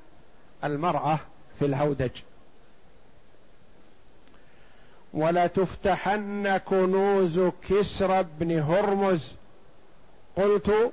المرأة 0.64 1.20
في 1.60 1.66
الهودج. 1.66 2.12
ولتفتحن 5.14 6.58
كنوز 6.58 7.40
كسرى 7.70 8.26
بن 8.40 8.60
هرمز. 8.60 9.32
قلت 10.38 10.92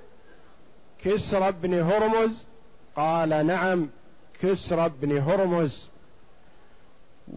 كسرى 1.05 1.53
بن 1.53 1.75
هرمز؟ 1.75 2.45
قال 2.97 3.47
نعم 3.47 3.89
كسرى 4.43 4.91
بن 5.01 5.19
هرمز. 5.19 5.89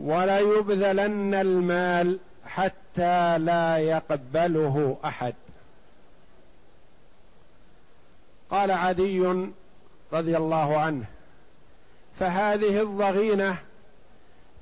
وليبذلن 0.04 1.34
المال 1.34 2.20
حتى 2.46 3.38
لا 3.38 3.78
يقبله 3.78 4.98
أحد. 5.06 5.34
قال 8.52 8.72
عدي 8.72 9.22
رضي 10.14 10.38
الله 10.38 10.78
عنه 10.80 11.06
فهذه 12.20 12.82
الضغينة 12.82 13.58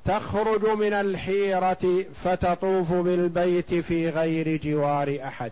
تخرج 0.06 0.66
من 0.66 0.94
الحيرة 0.94 2.06
فتطوف 2.24 2.94
بالبيت 2.94 3.74
في 3.74 4.10
غير 4.10 4.58
جوار 4.64 5.20
أحد. 5.24 5.52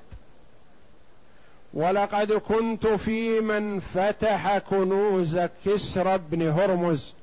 ولقد 1.74 2.32
كنت 2.34 2.88
في 2.88 3.40
من 3.40 3.80
فتح 3.80 4.58
كنوز 4.58 5.40
كسرى 5.66 6.20
بن 6.32 6.42
هرمز 6.42 7.14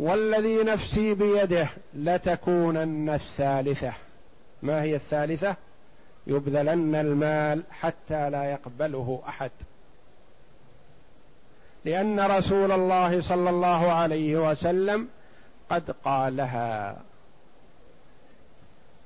والذي 0.00 0.62
نفسي 0.62 1.14
بيده 1.14 1.68
لتكونن 1.94 3.10
الثالثة. 3.10 3.92
ما 4.62 4.82
هي 4.82 4.94
الثالثة؟ 4.94 5.56
يبذلن 6.26 6.94
المال 6.94 7.62
حتى 7.70 8.30
لا 8.30 8.44
يقبله 8.44 9.22
أحد. 9.28 9.50
لأن 11.84 12.20
رسول 12.20 12.72
الله 12.72 13.20
صلى 13.20 13.50
الله 13.50 13.92
عليه 13.92 14.50
وسلم 14.50 15.08
قد 15.70 15.94
قالها. 16.04 16.96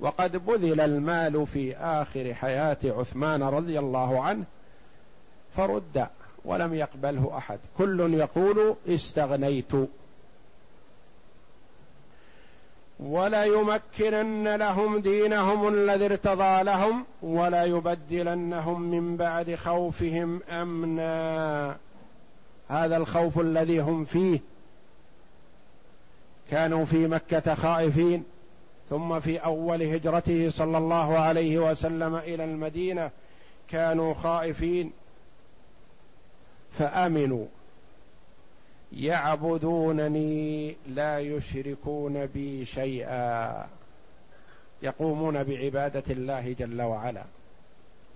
وقد 0.01 0.37
بذل 0.47 0.81
المال 0.81 1.47
في 1.47 1.77
آخر 1.77 2.35
حياة 2.35 2.79
عثمان 2.85 3.43
رضي 3.43 3.79
الله 3.79 4.23
عنه 4.23 4.45
فرد 5.57 6.07
ولم 6.45 6.75
يقبله 6.75 7.33
أحد. 7.37 7.59
كل 7.79 8.15
يقول 8.15 8.77
استغنيت. 8.89 9.73
ولا 13.05 13.45
يمكنن 13.45 14.57
لهم 14.57 14.99
دينهم 14.99 15.69
الذي 15.69 16.05
ارتضى 16.05 16.62
لهم 16.62 17.05
ولا 17.23 17.64
يبدلنهم 17.64 18.81
من 18.81 19.17
بعد 19.17 19.55
خوفهم 19.55 20.40
أمنا. 20.51 21.77
هذا 22.69 22.97
الخوف 22.97 23.40
الذي 23.40 23.81
هم 23.81 24.05
فيه. 24.05 24.40
كانوا 26.51 26.85
في 26.85 27.07
مكة 27.07 27.55
خائفين 27.55 28.25
ثم 28.90 29.21
في 29.21 29.38
أول 29.38 29.83
هجرته 29.83 30.51
صلى 30.51 30.79
الله 30.79 31.19
عليه 31.19 31.59
وسلم 31.71 32.17
إلى 32.17 32.45
المدينة 32.45 33.11
كانوا 33.69 34.14
خائفين. 34.14 34.93
فأمنوا. 36.79 37.47
يعبدونني 38.97 40.77
لا 40.87 41.19
يشركون 41.19 42.27
بي 42.27 42.65
شيئا. 42.65 43.67
يقومون 44.83 45.45
بعبادة 45.45 46.03
الله 46.11 46.53
جل 46.53 46.83
وعلا. 46.83 47.25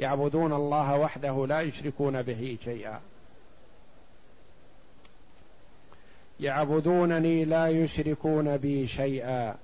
يعبدون 0.01 0.53
الله 0.53 0.99
وحده 0.99 1.47
لا 1.47 1.61
يشركون 1.61 2.23
به 2.23 2.59
شيئا. 2.65 3.01
يعبدونني 6.41 7.45
لا 7.45 7.69
يشركون 7.69 8.57
بي 8.57 8.87
شيئا. 8.87 9.57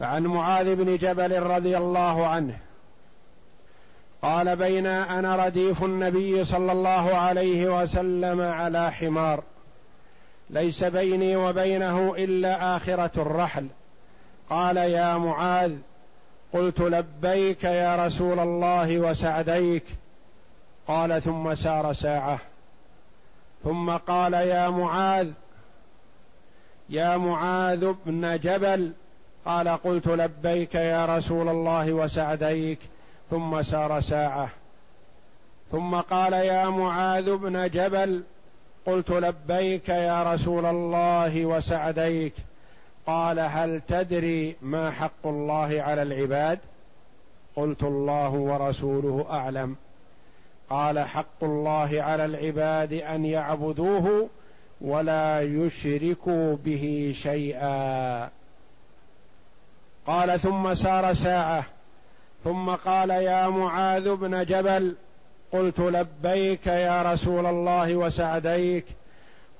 فعن 0.00 0.22
معاذ 0.22 0.76
بن 0.76 0.96
جبل 0.96 1.42
رضي 1.42 1.76
الله 1.76 2.26
عنه 2.26 2.58
قال 4.26 4.56
بين 4.56 4.86
أنا 4.86 5.46
رديف 5.46 5.84
النبي 5.84 6.44
صلى 6.44 6.72
الله 6.72 7.14
عليه 7.14 7.82
وسلم 7.82 8.40
على 8.40 8.92
حمار. 8.92 9.42
ليس 10.50 10.84
بيني 10.84 11.36
وبينه 11.36 12.14
إلا 12.18 12.76
آخرة 12.76 13.10
الرحل. 13.16 13.66
قال 14.50 14.76
يا 14.76 15.16
معاذ 15.16 15.72
قلت 16.52 16.80
لبيك 16.80 17.64
يا 17.64 18.06
رسول 18.06 18.38
الله 18.38 18.98
وسعديك. 18.98 19.84
قال 20.88 21.22
ثم 21.22 21.54
سار 21.54 21.92
ساعة. 21.92 22.38
ثم 23.64 23.90
قال 23.90 24.32
يا 24.32 24.70
معاذ 24.70 25.28
يا 26.88 27.16
معاذ 27.16 27.92
بن 28.06 28.38
جبل. 28.38 28.92
قال 29.44 29.68
قلت 29.68 30.08
لبيك 30.08 30.74
يا 30.74 31.16
رسول 31.16 31.48
الله 31.48 31.92
وسعديك. 31.92 32.78
ثم 33.30 33.62
سار 33.62 34.00
ساعة. 34.00 34.48
ثم 35.72 35.94
قال 35.94 36.32
يا 36.32 36.70
معاذ 36.70 37.36
بن 37.36 37.68
جبل 37.68 38.24
قلت 38.86 39.10
لبيك 39.10 39.88
يا 39.88 40.34
رسول 40.34 40.66
الله 40.66 41.46
وسعديك. 41.46 42.34
قال 43.06 43.38
هل 43.38 43.80
تدري 43.88 44.56
ما 44.62 44.90
حق 44.90 45.26
الله 45.26 45.82
على 45.82 46.02
العباد؟ 46.02 46.58
قلت 47.56 47.82
الله 47.82 48.30
ورسوله 48.30 49.26
أعلم. 49.30 49.76
قال 50.70 50.98
حق 50.98 51.42
الله 51.42 52.02
على 52.02 52.24
العباد 52.24 52.92
أن 52.92 53.24
يعبدوه 53.24 54.28
ولا 54.80 55.42
يشركوا 55.42 56.56
به 56.64 57.14
شيئا. 57.16 58.30
قال 60.06 60.40
ثم 60.40 60.74
سار 60.74 61.14
ساعة. 61.14 61.64
ثم 62.46 62.70
قال 62.70 63.10
يا 63.10 63.48
معاذ 63.48 64.16
بن 64.16 64.44
جبل 64.44 64.96
قلت 65.52 65.80
لبيك 65.80 66.66
يا 66.66 67.12
رسول 67.12 67.46
الله 67.46 67.96
وسعديك. 67.96 68.84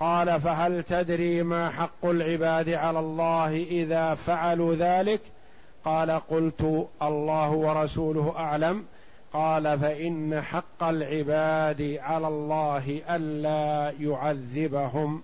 قال 0.01 0.41
فهل 0.41 0.83
تدري 0.83 1.43
ما 1.43 1.71
حق 1.71 2.05
العباد 2.05 2.69
على 2.69 2.99
الله 2.99 3.67
إذا 3.71 4.15
فعلوا 4.15 4.75
ذلك؟ 4.75 5.21
قال 5.85 6.11
قلت 6.11 6.89
الله 7.03 7.51
ورسوله 7.51 8.35
أعلم. 8.39 8.85
قال 9.33 9.79
فإن 9.79 10.43
حق 10.43 10.83
العباد 10.83 11.99
على 12.03 12.29
الله 12.29 13.01
ألا 13.11 13.95
يعذبهم. 14.01 15.23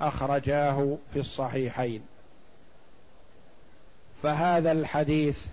أخرجاه 0.00 0.96
في 1.12 1.18
الصحيحين. 1.18 2.02
فهذا 4.22 4.72
الحديث 4.72 5.46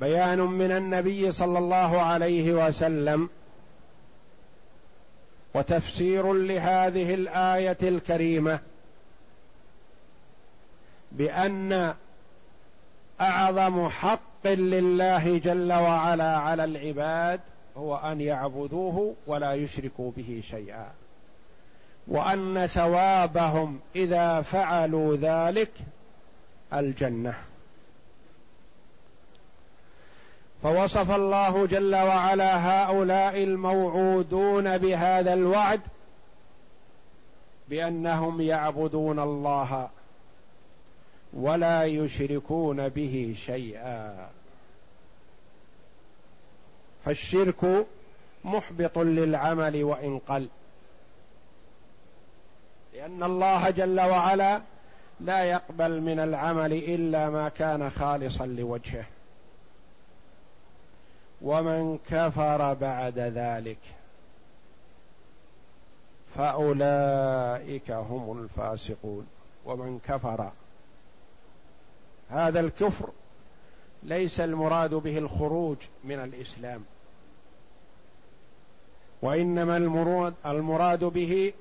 بيان 0.00 0.38
من 0.38 0.70
النبي 0.70 1.32
صلى 1.32 1.58
الله 1.58 2.02
عليه 2.02 2.52
وسلم 2.52 3.28
وتفسير 5.54 6.32
لهذه 6.32 7.14
الآية 7.14 7.76
الكريمة 7.82 8.58
بأن 11.12 11.94
أعظم 13.20 13.88
حق 13.88 14.46
لله 14.46 15.38
جل 15.38 15.72
وعلا 15.72 16.36
على 16.36 16.64
العباد 16.64 17.40
هو 17.76 17.96
أن 17.96 18.20
يعبدوه 18.20 19.14
ولا 19.26 19.54
يشركوا 19.54 20.12
به 20.16 20.42
شيئا 20.50 20.92
وأن 22.08 22.66
ثوابهم 22.66 23.80
إذا 23.96 24.42
فعلوا 24.42 25.16
ذلك 25.16 25.70
الجنة. 26.72 27.34
فوصف 30.62 31.10
الله 31.10 31.66
جل 31.66 31.94
وعلا 31.94 32.56
هؤلاء 32.56 33.42
الموعودون 33.42 34.78
بهذا 34.78 35.34
الوعد 35.34 35.80
بأنهم 37.68 38.40
يعبدون 38.40 39.18
الله 39.18 39.88
ولا 41.32 41.84
يشركون 41.84 42.88
به 42.88 43.34
شيئا. 43.46 44.28
فالشرك 47.04 47.86
محبط 48.44 48.98
للعمل 48.98 49.84
وان 49.84 50.18
قل 50.18 50.48
لأن 52.94 53.22
الله 53.22 53.70
جل 53.70 54.00
وعلا 54.00 54.60
لا 55.20 55.44
يقبل 55.44 56.00
من 56.00 56.20
العمل 56.20 56.72
إلا 56.72 57.30
ما 57.30 57.48
كان 57.48 57.90
خالصا 57.90 58.46
لوجهه. 58.46 59.04
ومن 61.42 61.98
كفر 62.10 62.74
بعد 62.74 63.18
ذلك 63.18 63.78
فأولئك 66.36 67.90
هم 67.90 68.42
الفاسقون. 68.42 69.26
ومن 69.64 69.98
كفر 70.08 70.52
هذا 72.30 72.60
الكفر 72.60 73.10
ليس 74.02 74.40
المراد 74.40 74.94
به 74.94 75.18
الخروج 75.18 75.76
من 76.04 76.18
الإسلام 76.18 76.84
وإنما 79.22 79.76
المراد 79.76 80.34
المراد 80.46 81.04
به 81.04 81.52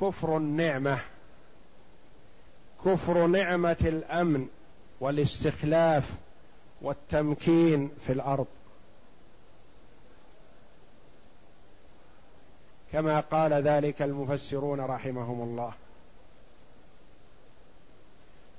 كفر 0.00 0.36
النعمة 0.36 0.98
كفر 2.84 3.26
نعمة 3.26 3.76
الأمن 3.80 4.48
والاستخلاف 5.00 6.14
والتمكين 6.82 7.90
في 8.06 8.12
الأرض. 8.12 8.46
كما 12.92 13.20
قال 13.20 13.52
ذلك 13.52 14.02
المفسرون 14.02 14.80
رحمهم 14.80 15.42
الله. 15.42 15.72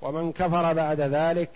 ومن 0.02 0.32
كفر 0.32 0.74
بعد 0.74 1.02
ذلك 1.02 1.52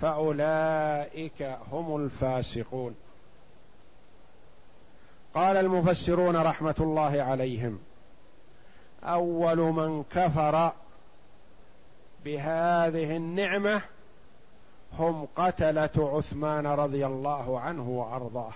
فأولئك 0.00 1.42
هم 1.72 1.96
الفاسقون. 1.96 2.94
قال 5.34 5.56
المفسرون 5.56 6.36
رحمة 6.36 6.74
الله 6.80 7.22
عليهم 7.22 7.78
أول 9.04 9.58
من 9.58 10.02
كفر 10.02 10.72
بهذه 12.24 13.16
النعمة 13.16 13.82
هم 14.98 15.28
قتلة 15.36 15.90
عثمان 16.16 16.66
رضي 16.66 17.06
الله 17.06 17.60
عنه 17.60 17.88
وأرضاه. 17.88 18.52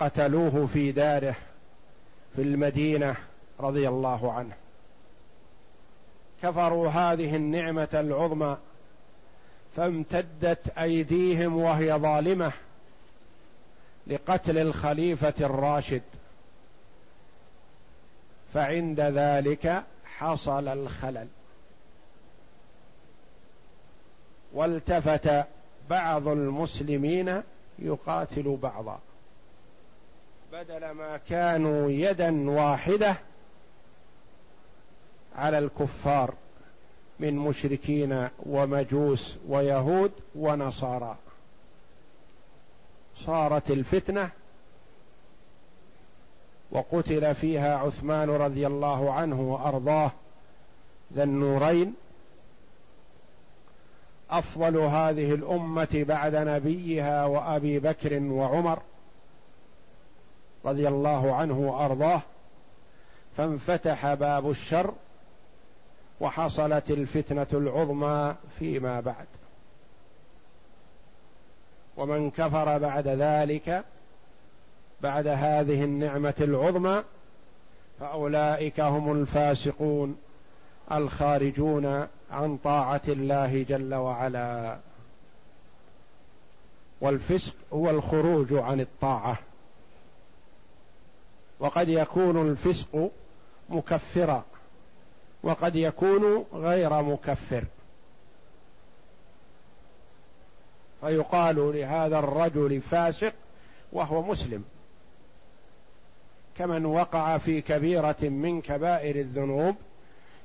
قتلوه 0.00 0.66
في 0.66 0.92
داره 0.92 1.36
في 2.36 2.42
المدينة 2.42 3.16
رضي 3.60 3.88
الله 3.88 4.32
عنه. 4.32 4.54
كفروا 6.42 6.88
هذه 6.88 7.36
النعمة 7.36 7.88
العظمى 7.94 8.56
فامتدت 9.76 10.78
أيديهم 10.78 11.56
وهي 11.56 11.94
ظالمة 11.94 12.52
لقتل 14.06 14.58
الخليفة 14.58 15.34
الراشد. 15.40 16.02
فعند 18.54 19.00
ذلك 19.00 19.84
حصل 20.04 20.68
الخلل. 20.68 21.28
والتفت 24.52 25.44
بعض 25.90 26.28
المسلمين 26.28 27.42
يقاتل 27.78 28.58
بعضا. 28.62 29.00
بدل 30.56 30.90
ما 30.90 31.16
كانوا 31.16 31.90
يدا 31.90 32.50
واحدة 32.50 33.16
على 35.36 35.58
الكفار 35.58 36.34
من 37.20 37.36
مشركين 37.36 38.28
ومجوس 38.46 39.38
ويهود 39.48 40.12
ونصارى. 40.34 41.16
صارت 43.16 43.70
الفتنة 43.70 44.30
وقتل 46.70 47.34
فيها 47.34 47.76
عثمان 47.76 48.30
رضي 48.30 48.66
الله 48.66 49.12
عنه 49.12 49.40
وأرضاه 49.40 50.10
ذا 51.14 51.22
النورين. 51.22 51.94
أفضل 54.30 54.76
هذه 54.76 55.34
الأمة 55.34 56.04
بعد 56.08 56.34
نبيها 56.34 57.24
وأبي 57.24 57.78
بكر 57.78 58.22
وعمر. 58.22 58.82
رضي 60.66 60.88
الله 60.88 61.34
عنه 61.34 61.58
وأرضاه 61.58 62.20
فانفتح 63.36 64.14
باب 64.14 64.50
الشر 64.50 64.94
وحصلت 66.20 66.90
الفتنة 66.90 67.46
العظمى 67.52 68.34
فيما 68.58 69.00
بعد. 69.00 69.26
ومن 71.96 72.30
كفر 72.30 72.78
بعد 72.78 73.08
ذلك 73.08 73.84
بعد 75.00 75.26
هذه 75.26 75.84
النعمة 75.84 76.34
العظمى 76.40 77.02
فأولئك 78.00 78.80
هم 78.80 79.12
الفاسقون 79.12 80.16
الخارجون 80.92 82.06
عن 82.30 82.56
طاعة 82.56 83.00
الله 83.08 83.62
جل 83.62 83.94
وعلا. 83.94 84.78
والفسق 87.00 87.54
هو 87.72 87.90
الخروج 87.90 88.52
عن 88.52 88.80
الطاعة. 88.80 89.38
وقد 91.60 91.88
يكون 91.88 92.50
الفسق 92.50 93.10
مكفرا 93.68 94.44
وقد 95.42 95.76
يكون 95.76 96.44
غير 96.52 97.02
مكفر. 97.02 97.64
فيقال 101.00 101.56
لهذا 101.76 102.18
الرجل 102.18 102.80
فاسق 102.80 103.32
وهو 103.92 104.22
مسلم 104.22 104.64
كمن 106.58 106.86
وقع 106.86 107.38
في 107.38 107.60
كبيرة 107.60 108.16
من 108.22 108.60
كبائر 108.60 109.16
الذنوب 109.16 109.76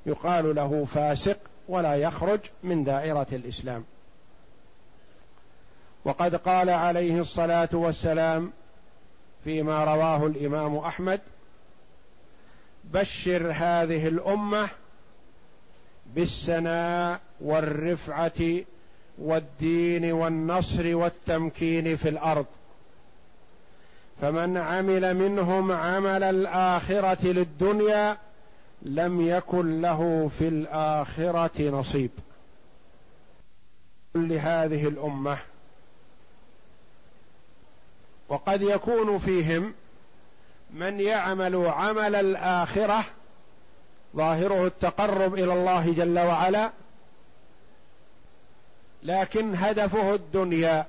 يقال 0.05 0.55
له 0.55 0.85
فاسق 0.85 1.37
ولا 1.67 1.95
يخرج 1.95 2.39
من 2.63 2.83
دائرة 2.83 3.27
الإسلام. 3.31 3.83
وقد 6.05 6.35
قال 6.35 6.69
عليه 6.69 7.21
الصلاة 7.21 7.69
والسلام 7.73 8.51
فيما 9.43 9.83
رواه 9.83 10.25
الإمام 10.25 10.77
أحمد. 10.77 11.19
بشر 12.83 13.51
هذه 13.51 14.07
الأمة 14.07 14.69
بالسناء 16.15 17.19
والرفعة 17.41 18.61
والدين 19.17 20.11
والنصر 20.11 20.95
والتمكين 20.95 21.97
في 21.97 22.09
الأرض. 22.09 22.45
فمن 24.21 24.57
عمل 24.57 25.13
منهم 25.13 25.71
عمل 25.71 26.23
الآخرة 26.23 27.27
للدنيا 27.27 28.17
لم 28.81 29.21
يكن 29.21 29.81
له 29.81 30.31
في 30.39 30.47
الآخرة 30.47 31.69
نصيب. 31.69 32.11
لهذه 34.15 34.87
الأمة. 34.87 35.37
وقد 38.31 38.61
يكون 38.61 39.17
فيهم 39.17 39.73
من 40.73 40.99
يعمل 40.99 41.67
عمل 41.67 42.15
الآخرة 42.15 43.03
ظاهره 44.15 44.65
التقرب 44.65 45.33
إلى 45.33 45.53
الله 45.53 45.93
جل 45.93 46.19
وعلا 46.19 46.71
لكن 49.03 49.55
هدفه 49.55 50.13
الدنيا 50.13 50.85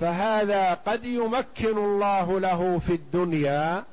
فهذا 0.00 0.74
قد 0.74 1.04
يمكن 1.04 1.78
الله 1.78 2.40
له 2.40 2.78
في 2.78 2.92
الدنيا 2.92 3.84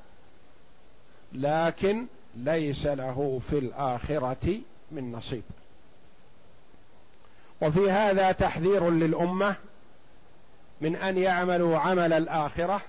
لكن 1.34 2.06
ليس 2.36 2.86
له 2.86 3.42
في 3.50 3.58
الآخرة 3.58 4.60
من 4.92 5.12
نصيب. 5.12 5.44
وفي 7.62 7.92
هذا 7.92 8.32
تحذير 8.32 8.90
للأمة 8.90 9.56
من 10.82 10.96
أن 10.96 11.18
يعملوا 11.18 11.78
عمل 11.78 12.14
الآخرة 12.14 12.82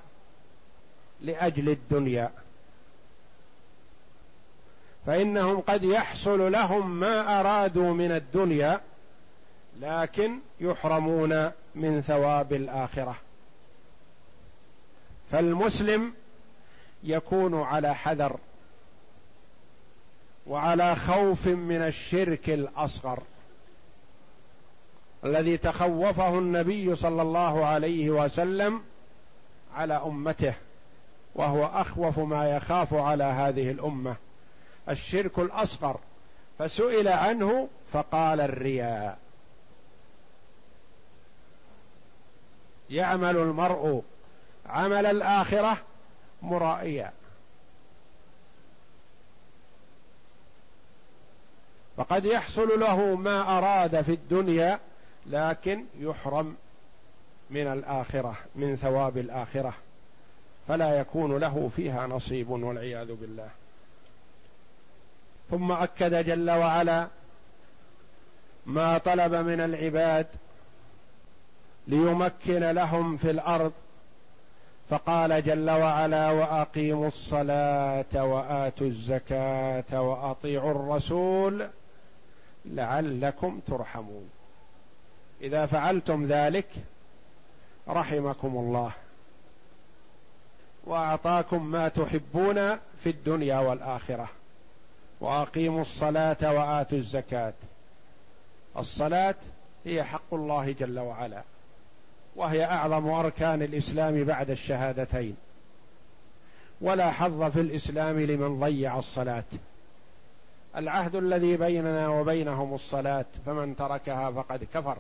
لأجل 1.21 1.69
الدنيا. 1.69 2.31
فإنهم 5.07 5.61
قد 5.61 5.85
يحصل 5.85 6.53
لهم 6.53 7.01
ما 7.01 7.41
أرادوا 7.41 7.95
من 7.95 8.11
الدنيا 8.11 8.81
لكن 9.81 10.39
يحرمون 10.61 11.51
من 11.75 12.01
ثواب 12.01 12.53
الآخرة. 12.53 13.17
فالمسلم 15.33 16.15
يكون 17.05 17.63
على 17.63 17.95
حذر 17.95 18.37
وعلى 20.47 20.97
خوف 20.97 21.47
من 21.47 21.83
الشرك 21.83 22.51
الأصغر. 22.51 23.23
الذي 25.25 25.57
تخوفه 25.57 26.39
النبي 26.39 26.97
صلى 26.97 27.23
الله 27.23 27.67
عليه 27.67 28.11
وسلم 28.11 28.83
على 29.75 29.95
أمته 29.95 30.55
وهو 31.35 31.67
أخوف 31.67 32.19
ما 32.19 32.57
يخاف 32.57 32.95
على 32.95 33.25
هذه 33.25 33.71
الأمة. 33.71 34.17
الشرك 34.89 35.39
الأصغر. 35.39 36.01
فسئل 36.59 37.09
عنه 37.09 37.69
فقال 37.93 38.41
الرياء. 38.41 39.19
يعمل 42.91 43.37
المرء 43.37 44.03
عمل 44.67 45.07
الآخرة 45.07 45.77
مرائيا. 46.43 47.13
فقد 51.97 52.25
يحصل 52.25 52.81
له 52.81 53.15
ما 53.15 53.59
أراد 53.59 54.03
في 54.03 54.13
الدنيا 54.13 54.81
لكن 55.27 55.85
يحرم 55.99 56.57
من 57.51 57.67
الآخرة 57.67 58.37
من 58.55 58.77
ثواب 58.77 59.19
الآخرة. 59.19 59.75
فلا 60.69 61.01
يكون 61.01 61.37
له 61.37 61.71
فيها 61.77 62.07
نصيب 62.07 62.51
والعياذ 62.51 63.15
بالله. 63.15 63.49
ثم 65.51 65.73
أكد 65.73 66.15
جل 66.27 66.51
وعلا 66.51 67.07
ما 68.67 68.99
طلب 68.99 69.35
من 69.35 69.61
العباد 69.61 70.27
ليمكن 71.89 72.61
لهم 72.61 73.17
في 73.17 73.31
الأرض. 73.31 73.73
فقال 74.91 75.45
جل 75.45 75.71
وعلا 75.71 76.31
وأقيموا 76.31 77.09
الصلاة 77.09 78.25
وآتوا 78.25 78.87
الزكاة 78.87 80.03
وأطيعوا 80.03 80.71
الرسول 80.71 81.69
لعلكم 82.65 83.61
ترحمون. 83.67 84.31
إذا 85.43 85.67
فعلتم 85.67 86.27
ذلك 86.27 86.67
رحمكم 87.89 88.57
الله 88.57 88.93
وأعطاكم 90.85 91.67
ما 91.67 91.89
تحبون 91.89 92.77
في 93.05 93.11
الدنيا 93.11 93.59
والآخرة 93.59 94.29
وأقيموا 95.21 95.81
الصلاة 95.81 96.37
وآتوا 96.43 96.99
الزكاة. 96.99 97.53
الصلاة 98.77 99.35
هي 99.85 100.05
حق 100.05 100.35
الله 100.35 100.73
جل 100.73 100.99
وعلا 100.99 101.43
وهي 102.37 102.65
أعظم 102.65 103.09
أركان 103.09 103.63
الإسلام 103.63 104.25
بعد 104.25 104.51
الشهادتين. 104.51 105.37
ولا 106.81 107.11
حظ 107.11 107.43
في 107.43 107.61
الإسلام 107.61 108.21
لمن 108.21 108.61
ضيع 108.61 108.99
الصلاة. 108.99 109.45
العهد 110.77 111.15
الذي 111.15 111.57
بيننا 111.57 112.09
وبينهم 112.09 112.75
الصلاة 112.75 113.25
فمن 113.47 113.77
تركها 113.77 114.31
فقد 114.31 114.65
كفر. 114.75 114.99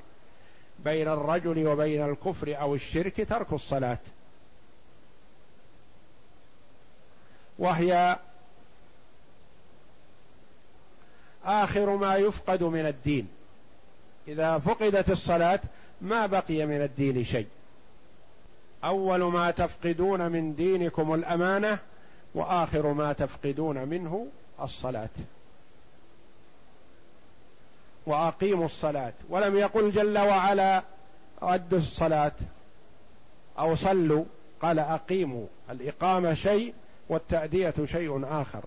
بين 0.84 1.08
الرجل 1.08 1.66
وبين 1.66 2.04
الكفر 2.04 2.60
أو 2.60 2.74
الشرك 2.74 3.26
ترك 3.28 3.52
الصلاة. 3.52 3.98
وهي 7.58 8.18
آخر 11.44 11.96
ما 11.96 12.16
يفقد 12.16 12.62
من 12.62 12.86
الدين. 12.86 13.28
إذا 14.28 14.58
فقدت 14.58 15.10
الصلاة 15.10 15.60
ما 16.00 16.26
بقي 16.26 16.66
من 16.66 16.82
الدين 16.82 17.24
شيء. 17.24 17.46
أول 18.84 19.22
ما 19.22 19.50
تفقدون 19.50 20.32
من 20.32 20.54
دينكم 20.54 21.14
الأمانة 21.14 21.78
وآخر 22.34 22.92
ما 22.92 23.12
تفقدون 23.12 23.88
منه 23.88 24.26
الصلاة. 24.60 25.08
وأقيموا 28.06 28.64
الصلاة. 28.64 29.12
ولم 29.28 29.56
يقل 29.56 29.92
جل 29.92 30.18
وعلا 30.18 30.82
ادوا 31.42 31.78
الصلاة 31.78 32.32
أو 33.58 33.74
صلوا. 33.74 34.24
قال 34.62 34.78
أقيموا. 34.78 35.46
الإقامة 35.70 36.34
شيء 36.34 36.74
والتأدية 37.08 37.74
شيء 37.84 38.24
آخر. 38.24 38.64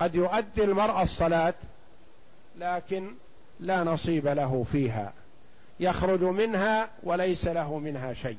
قد 0.00 0.14
يؤدي 0.14 0.64
المرء 0.64 1.02
الصلاة 1.02 1.54
لكن 2.58 3.14
لا 3.60 3.84
نصيب 3.84 4.28
له 4.28 4.66
فيها. 4.72 5.12
يخرج 5.80 6.22
منها 6.22 6.88
وليس 7.02 7.46
له 7.46 7.78
منها 7.78 8.14
شيء. 8.14 8.38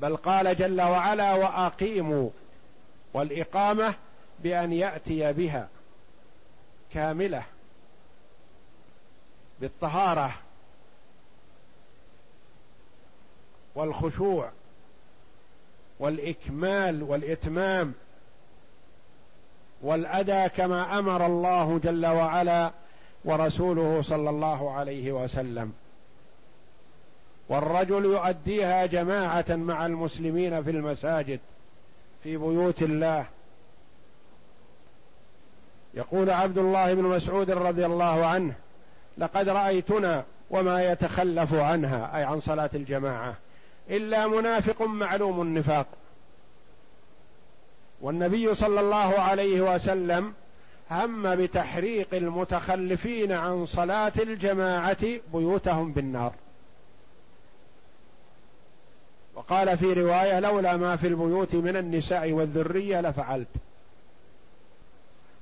بل 0.00 0.16
قال 0.16 0.56
جل 0.56 0.82
وعلا 0.82 1.34
وأقيموا. 1.34 2.30
والإقامة 3.14 3.94
بأن 4.42 4.72
يأتي 4.72 5.32
بها 5.32 5.68
كاملة 6.92 7.42
بالطهارة 9.60 10.34
والخشوع 13.74 14.50
والإكمال 15.98 17.02
والإتمام 17.02 17.92
والاداء 19.82 20.48
كما 20.48 20.98
أمر 20.98 21.26
الله 21.26 21.78
جل 21.78 22.06
وعلا 22.06 22.70
ورسوله 23.24 24.02
صلى 24.02 24.30
الله 24.30 24.70
عليه 24.70 25.12
وسلم. 25.12 25.72
والرجل 27.48 28.04
يؤديها 28.04 28.86
جماعة 28.86 29.44
مع 29.48 29.86
المسلمين 29.86 30.62
في 30.62 30.70
المساجد 30.70 31.40
في 32.22 32.36
بيوت 32.36 32.82
الله. 32.82 33.26
يقول 35.96 36.30
عبد 36.30 36.58
الله 36.58 36.94
بن 36.94 37.02
مسعود 37.02 37.50
رضي 37.50 37.86
الله 37.86 38.26
عنه 38.26 38.54
لقد 39.18 39.48
رأيتنا 39.48 40.24
وما 40.50 40.92
يتخلف 40.92 41.54
عنها 41.54 42.16
أي 42.16 42.22
عن 42.22 42.40
صلاة 42.40 42.70
الجماعة 42.74 43.34
إلا 43.90 44.26
منافق 44.26 44.82
معلوم 44.82 45.42
النفاق. 45.42 45.86
والنبي 48.00 48.54
صلى 48.54 48.80
الله 48.80 49.20
عليه 49.20 49.74
وسلم 49.74 50.34
هم 50.90 51.34
بتحريق 51.34 52.08
المتخلفين 52.12 53.32
عن 53.32 53.66
صلاة 53.66 54.12
الجماعة 54.18 55.06
بيوتهم 55.32 55.92
بالنار. 55.92 56.32
وقال 59.34 59.78
في 59.78 59.92
رواية 59.92 60.40
لولا 60.40 60.76
ما 60.76 60.96
في 60.96 61.06
البيوت 61.06 61.54
من 61.54 61.76
النساء 61.76 62.32
والذرية 62.32 63.00
لفعلت. 63.00 63.48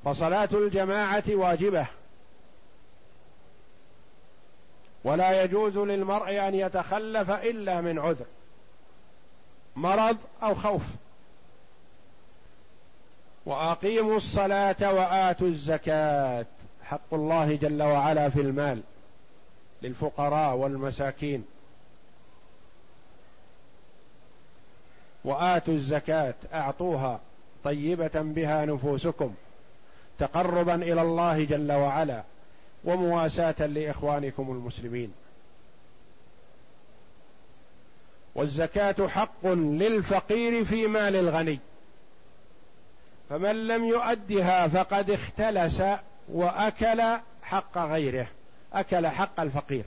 فصلاة 0.05 0.49
الجماعة 0.53 1.25
واجبة. 1.29 1.87
ولا 5.05 5.43
يجوز 5.43 5.77
للمرء 5.79 6.49
أن 6.49 6.55
يتخلف 6.55 7.31
إلا 7.31 7.81
من 7.81 7.99
عذر 7.99 8.27
مرض 9.77 10.17
أو 10.43 10.55
خوف. 10.55 10.83
وأقيموا 13.47 14.17
الصلاة 14.17 14.95
وآتوا 14.95 15.47
الزكاة 15.47 16.47
حق 16.85 17.15
الله 17.15 17.55
جل 17.55 17.83
وعلا 17.83 18.29
في 18.29 18.41
المال 18.41 18.83
للفقراء 19.83 20.57
والمساكين. 20.57 21.45
وآتوا 25.25 25.75
الزكاة 25.75 26.35
أعطوها 26.55 27.21
طيبة 27.65 28.11
بها 28.15 28.65
نفوسكم. 28.65 29.35
تقربا 30.23 30.75
إلى 30.75 31.03
الله 31.03 31.45
جل 31.45 31.73
وعلا 31.73 32.23
ومواساة 32.85 33.67
لإخوانكم 33.67 34.51
المسلمين. 34.51 35.13
والزكاة 38.35 39.09
حق 39.09 39.47
للفقير 39.47 40.65
في 40.65 40.87
مال 40.87 41.17
الغني. 41.17 41.59
فمن 43.31 43.69
لم 43.69 43.85
يؤدها 43.85 44.69
فقد 44.69 45.11
اختلس 45.11 45.83
وأكل 46.29 47.03
حق 47.43 47.79
غيره 47.79 48.27
أكل 48.73 49.07
حق 49.07 49.41
الفقير. 49.41 49.85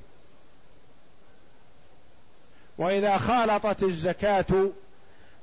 وإذا 2.77 3.17
خالطت 3.17 3.83
الزكاة 3.83 4.69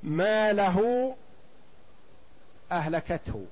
ماله 0.03 1.15
أهلكته. 2.73 3.47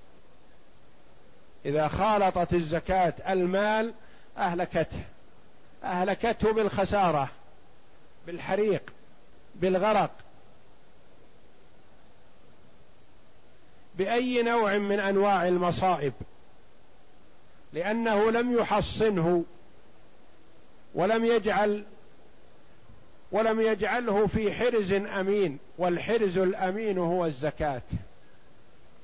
إذا 1.65 1.89
خالطت 1.89 2.53
الزكاة 2.53 3.13
المال 3.29 3.93
أهلكته. 4.39 5.01
أهلكته 5.85 6.53
بالخسارة 6.53 7.31
بالحريق 8.27 8.83
بالغرق. 9.55 10.11
بأي 13.95 14.43
نوع 14.43 14.79
من 14.79 15.01
أنواع 15.01 15.49
المصائب؟ 15.49 16.13
لأنه 17.73 18.31
لم 18.31 18.59
يحصنه 18.59 19.45
ولم 20.95 21.25
يجعل 21.25 21.85
ولم 23.33 23.61
يجعله 23.61 24.27
في 24.27 24.53
حرز 24.53 24.93
أمين 24.93 25.59
والحرز 25.79 26.39
الأمين 26.39 26.99
هو 26.99 27.27
الزكاة. 27.27 27.83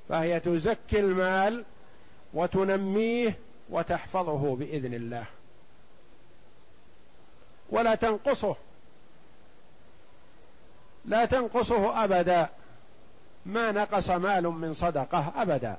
فهي 0.09 0.41
تزكي 0.41 1.01
المال 1.01 1.65
وتنميه 2.37 3.39
وتحفظه 3.71 4.57
بإذن 4.57 4.95
الله. 4.95 5.25
ولا 7.71 7.95
تنقصه. 7.95 8.57
لا 11.05 11.25
تنقصه 11.25 12.05
أبدا. 12.05 12.49
ما 13.47 13.73
نقص 13.73 14.11
مال 14.11 14.45
من 14.45 14.75
صدقة 14.75 15.33
أبدا. 15.37 15.77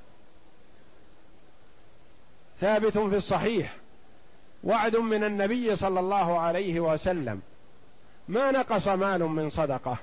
ثابت 2.60 2.98
في 2.98 3.16
الصحيح. 3.16 3.76
وعد 4.64 4.96
من 4.96 5.24
النبي 5.24 5.76
صلى 5.76 6.00
الله 6.00 6.38
عليه 6.38 6.80
وسلم. 6.80 7.42
ما 8.28 8.50
نقص 8.50 8.88
مال 8.88 9.22
من 9.22 9.50
صدقة. 9.50 9.96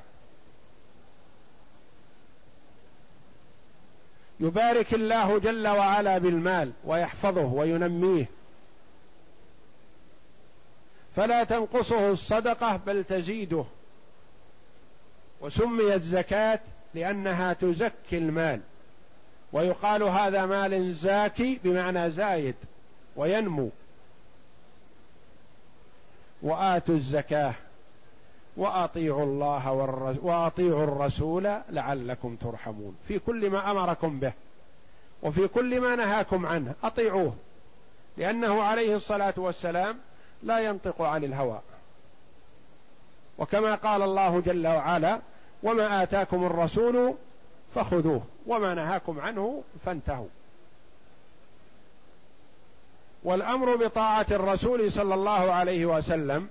يبارك 4.40 4.94
الله 4.94 5.40
جل 5.40 5.68
وعلا 5.68 6.18
بالمال 6.18 6.72
ويحفظه 6.86 7.46
وينميه. 7.46 8.26
فلا 11.16 11.44
تنقصه 11.44 12.12
الصدقة 12.12 12.76
بل 12.76 13.04
تزيده. 13.04 13.66
وسميت 15.42 16.02
زكاة 16.02 16.60
لأنها 16.94 17.54
تزكي 17.54 18.18
المال. 18.18 18.62
ويقال 19.54 20.04
هذا 20.04 20.46
مال 20.46 20.94
زاكي 20.94 21.60
بمعنى 21.64 22.12
زايد 22.12 22.56
وينمو. 23.16 23.70
وآتوا 26.42 26.96
الزكاة. 26.96 27.54
وأطيعوا 28.58 29.24
الله 29.24 29.72
وأطيعوا 30.22 30.84
الرسول 30.84 31.50
لعلكم 31.70 32.36
ترحمون. 32.36 32.98
في 33.08 33.20
كل 33.20 33.50
ما 33.50 33.72
أمركم 33.72 34.20
به 34.20 34.34
وفي 35.24 35.48
كل 35.48 35.82
ما 35.82 35.96
نهاكم 35.96 36.46
عنه 36.46 36.74
أطيعوه 36.84 37.34
لأنه 38.18 38.64
عليه 38.64 38.96
الصلاة 38.96 39.34
والسلام 39.38 39.98
لا 40.44 40.60
ينطق 40.60 41.02
عن 41.02 41.24
الهوى. 41.24 41.60
وكما 43.38 43.76
قال 43.76 44.02
الله 44.02 44.40
جل 44.40 44.68
وعلا 44.68 45.20
وما 45.64 46.04
آتاكم 46.04 46.46
الرسول 46.46 47.14
فخذوه 47.76 48.22
وما 48.48 48.74
نهاكم 48.74 49.20
عنه 49.20 49.64
فانتهوا. 49.86 50.28
والأمر 53.24 53.76
بطاعة 53.76 54.26
الرسول 54.32 54.92
صلى 54.92 55.14
الله 55.14 55.54
عليه 55.54 55.86
وسلم 55.86 56.48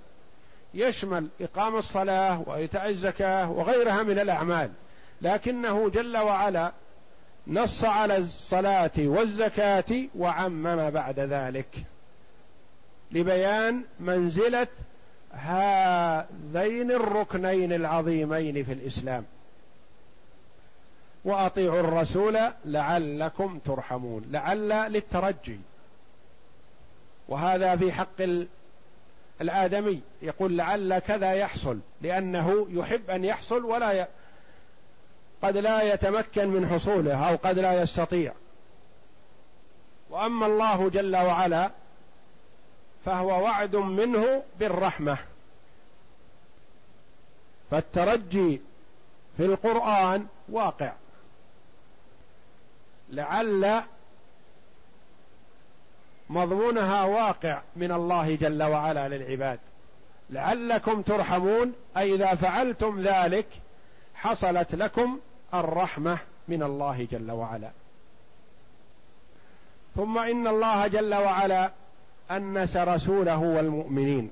يشمل 0.75 1.27
إقام 1.41 1.75
الصلاة 1.75 2.43
وإيتاء 2.45 2.89
الزكاة 2.89 3.51
وغيرها 3.51 4.03
من 4.03 4.19
الأعمال 4.19 4.71
لكنه 5.21 5.89
جل 5.89 6.17
وعلا 6.17 6.71
نص 7.47 7.83
على 7.83 8.17
الصلاة 8.17 8.91
والزكاة 8.97 10.07
وعمم 10.15 10.89
بعد 10.89 11.19
ذلك 11.19 11.67
لبيان 13.11 13.83
منزلة 13.99 14.67
هذين 15.31 16.91
الركنين 16.91 17.73
العظيمين 17.73 18.63
في 18.63 18.73
الإسلام. 18.73 19.25
وأطيعوا 21.25 21.79
الرسول 21.79 22.39
لعلكم 22.65 23.59
ترحمون 23.59 24.25
لعل 24.31 24.91
للترجي. 24.91 25.59
وهذا 27.27 27.75
في 27.75 27.91
حق 27.91 28.21
الآدمي 29.41 30.01
يقول 30.21 30.57
لعل 30.57 30.99
كذا 30.99 31.33
يحصل 31.33 31.79
لأنه 32.01 32.67
يحب 32.69 33.09
أن 33.09 33.25
يحصل 33.25 33.65
ولا 33.65 33.91
ي... 33.91 34.07
قد 35.41 35.57
لا 35.57 35.93
يتمكن 35.93 36.47
من 36.47 36.67
حصوله 36.67 37.29
أو 37.29 37.35
قد 37.35 37.59
لا 37.59 37.81
يستطيع. 37.81 38.33
وأما 40.09 40.45
الله 40.45 40.89
جل 40.89 41.15
وعلا 41.15 41.71
فهو 43.05 43.43
وعد 43.43 43.75
منه 43.75 44.43
بالرحمة. 44.59 45.17
فالترجي 47.71 48.61
في 49.37 49.45
القرآن 49.45 50.27
واقع. 50.49 50.91
لعل 53.09 53.83
مضمونها 56.29 57.03
واقع 57.03 57.61
من 57.75 57.91
الله 57.91 58.35
جل 58.35 58.63
وعلا 58.63 59.07
للعباد. 59.07 59.59
لعلكم 60.29 61.01
ترحمون 61.01 61.73
أي 61.97 62.15
إذا 62.15 62.35
فعلتم 62.35 63.01
ذلك 63.01 63.47
حصلت 64.15 64.75
لكم 64.75 65.19
الرحمة 65.53 66.17
من 66.47 66.63
الله 66.63 67.07
جل 67.11 67.31
وعلا. 67.31 67.69
ثم 69.95 70.17
إن 70.17 70.47
الله 70.47 70.87
جل 70.87 71.15
وعلا 71.15 71.71
أنس 72.31 72.77
رسوله 72.77 73.37
والمؤمنين. 73.37 74.31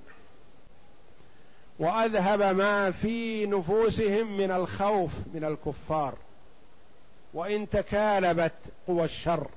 وأذهب 1.80 2.42
ما 2.56 2.92
في 2.92 3.46
نفوسهم 3.46 4.38
من 4.38 4.52
الخوف 4.52 5.12
من 5.34 5.44
الكفار. 5.44 6.14
وإن 7.34 7.70
تكالبت 7.70 8.54
قوى 8.88 9.04
الشر. 9.04 9.48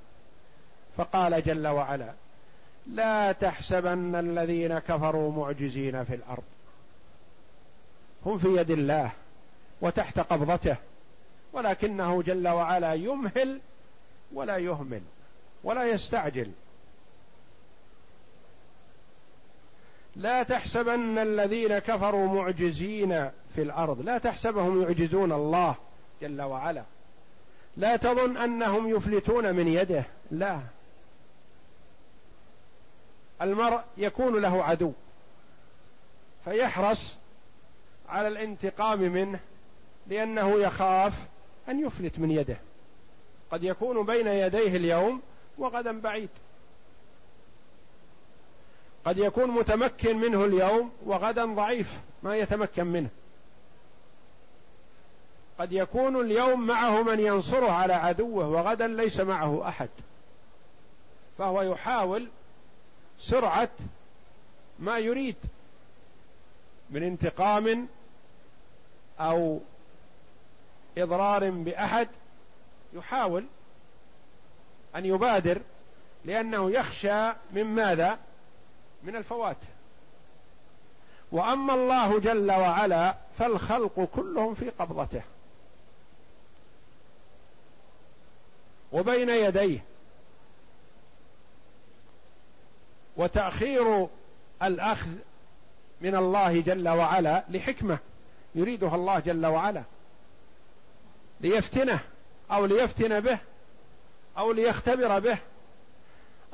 فقال 0.97 1.43
جل 1.43 1.67
وعلا 1.67 2.13
لا 2.87 3.33
تحسبن 3.33 4.15
الذين 4.15 4.79
كفروا 4.79 5.33
معجزين 5.33 6.05
في 6.05 6.15
الأرض. 6.15 6.43
هم 8.27 8.39
في 8.39 8.57
يد 8.57 8.71
الله 8.71 9.11
وتحت 9.81 10.19
قبضته 10.19 10.77
ولكنه 11.53 12.23
جل 12.23 12.49
وعلا 12.49 12.95
يمهل 12.95 13.61
ولا 14.33 14.57
يهمل 14.57 15.03
ولا 15.65 15.85
يستعجل. 15.85 16.51
لا 20.17 20.43
تحسبن 20.43 21.19
الذين 21.19 21.79
كفروا 21.79 22.27
معجزين 22.27 23.31
في 23.55 23.63
الأرض. 23.63 24.01
لا 24.01 24.19
تحسبهم 24.19 24.83
يعجزون 24.83 25.33
الله 25.33 25.75
جل 26.23 26.43
وعلا. 26.43 26.83
لا 27.77 27.97
تظن 27.97 28.37
أنهم 28.37 28.97
يفلتون 28.97 29.55
من 29.55 29.69
يده. 29.69 30.05
لا. 30.31 30.61
المرء 33.43 33.81
يكون 33.97 34.43
له 34.43 34.65
عدو 34.65 34.93
فيحرص 36.45 37.15
على 38.09 38.29
الانتقام 38.29 39.01
منه 39.01 39.41
لأنه 40.07 40.61
يخاف 40.61 41.13
أن 41.69 41.87
يفلت 41.87 42.19
من 42.19 42.31
يده. 42.31 42.57
قد 43.51 43.65
يكون 43.65 44.07
بين 44.07 44.27
يديه 44.27 44.77
اليوم 44.77 45.21
وغدا 45.59 46.01
بعيد. 46.01 46.29
قد 49.05 49.19
يكون 49.19 49.51
متمكن 49.51 50.17
منه 50.17 50.45
اليوم 50.45 50.91
وغدا 51.07 51.45
ضعيف 51.45 52.01
ما 52.23 52.37
يتمكن 52.37 52.87
منه. 52.87 53.09
قد 55.59 55.73
يكون 55.73 56.21
اليوم 56.21 56.67
معه 56.67 57.03
من 57.03 57.21
ينصره 57.21 57.71
على 57.71 57.93
عدوه 57.93 58.49
وغدا 58.49 58.87
ليس 58.87 59.21
معه 59.21 59.69
أحد. 59.69 59.89
فهو 61.39 61.63
يحاول 61.63 62.29
سرعة 63.29 63.69
ما 64.79 64.99
يريد 64.99 65.37
من 66.91 67.03
انتقام 67.03 67.89
أو 69.21 69.61
إضرار 70.99 71.51
بأحد 71.51 72.09
يحاول 72.93 73.45
أن 74.97 75.05
يبادر 75.05 75.61
لأنه 76.25 76.71
يخشى 76.71 77.33
من 77.53 77.65
ماذا؟ 77.65 78.19
من 79.03 79.17
الفوات. 79.17 79.57
وأما 81.33 81.75
الله 81.75 82.21
جل 82.21 82.51
وعلا 82.51 83.15
فالخلق 83.39 84.09
كلهم 84.15 84.55
في 84.55 84.71
قبضته. 84.71 85.23
وبين 88.93 89.29
يديه 89.29 89.85
وتأخير 93.17 94.09
الأخذ 94.63 95.11
من 96.01 96.15
الله 96.15 96.61
جل 96.61 96.89
وعلا 96.89 97.45
لحكمة 97.49 97.99
يريدها 98.55 98.95
الله 98.95 99.19
جل 99.19 99.47
وعلا 99.47 99.83
ليفتنه 101.41 102.01
أو 102.51 102.67
ليفتن 102.67 103.21
به 103.21 103.39
أو 104.39 104.53
ليختبر 104.53 105.19
به 105.19 105.39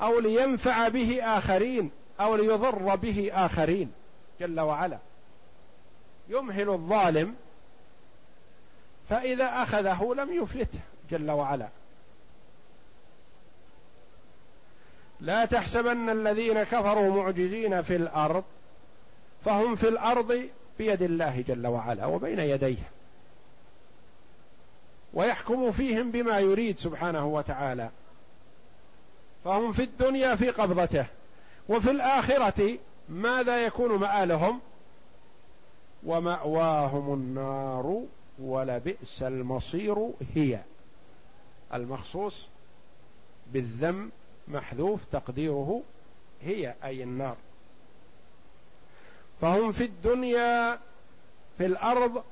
أو 0.00 0.20
لينفع 0.20 0.88
به 0.88 1.24
آخرين 1.38 1.90
أو 2.20 2.36
ليضر 2.36 2.94
به 2.94 3.30
آخرين 3.32 3.92
جل 4.40 4.60
وعلا. 4.60 4.98
يمهل 6.28 6.68
الظالم 6.70 7.34
فإذا 9.10 9.44
أخذه 9.44 10.14
لم 10.16 10.42
يفلته 10.42 10.80
جل 11.10 11.30
وعلا. 11.30 11.68
لا 15.22 15.44
تحسبن 15.44 16.10
الذين 16.10 16.62
كفروا 16.62 17.22
معجزين 17.22 17.82
في 17.82 17.96
الأرض 17.96 18.44
فهم 19.44 19.74
في 19.74 19.88
الأرض 19.88 20.48
بيد 20.78 21.02
الله 21.02 21.44
جل 21.48 21.66
وعلا 21.66 22.06
وبين 22.06 22.38
يديه 22.38 22.90
ويحكم 25.14 25.70
فيهم 25.70 26.10
بما 26.10 26.38
يريد 26.38 26.78
سبحانه 26.78 27.26
وتعالى 27.26 27.90
فهم 29.44 29.72
في 29.72 29.82
الدنيا 29.82 30.34
في 30.34 30.50
قبضته 30.50 31.06
وفي 31.68 31.90
الآخرة 31.90 32.78
ماذا 33.08 33.66
يكون 33.66 33.98
مآلهم؟ 33.98 34.60
ومأواهم 36.06 37.14
النار 37.14 38.02
ولبئس 38.38 39.22
المصير 39.22 40.08
هي 40.34 40.60
المخصوص 41.74 42.48
بالذم 43.52 44.10
محذوف 44.48 45.00
تقديره 45.12 45.82
هي 46.42 46.74
أي 46.84 47.02
النار. 47.02 47.36
فهم 49.40 49.72
في 49.72 49.84
الدنيا 49.84 50.78
في 51.58 51.66
الأرض 51.66 52.24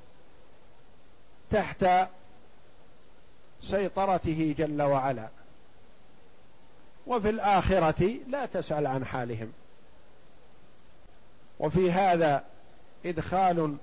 تحت 1.51 1.87
سيطرته 3.63 4.55
جل 4.59 4.83
وعلا. 4.83 5.29
وفي 7.07 7.31
الآخرة 7.31 8.17
لا 8.29 8.47
تسأل 8.47 8.87
عن 8.87 9.05
حالهم. 9.05 9.53
وفي 11.61 11.93
هذا 11.93 12.45
إدخال 13.07 13.77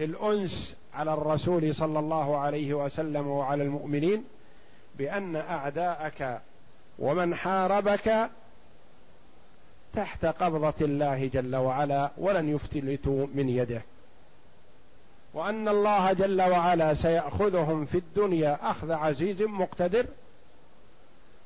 الانس 0.00 0.76
على 0.94 1.14
الرسول 1.14 1.74
صلى 1.74 1.98
الله 1.98 2.38
عليه 2.38 2.74
وسلم 2.74 3.26
وعلى 3.26 3.62
المؤمنين 3.62 4.24
بأن 4.98 5.36
أعداءك 5.36 6.40
ومن 7.00 7.34
حاربك 7.34 8.30
تحت 9.94 10.24
قبضة 10.24 10.74
الله 10.80 11.26
جل 11.26 11.56
وعلا 11.56 12.10
ولن 12.18 12.48
يفتلتوا 12.54 13.26
من 13.34 13.48
يده. 13.48 13.82
وأن 15.34 15.68
الله 15.68 16.12
جل 16.12 16.42
وعلا 16.42 16.94
سيأخذهم 16.94 17.84
في 17.84 17.98
الدنيا 17.98 18.70
أخذ 18.70 18.92
عزيز 18.92 19.42
مقتدر. 19.42 20.06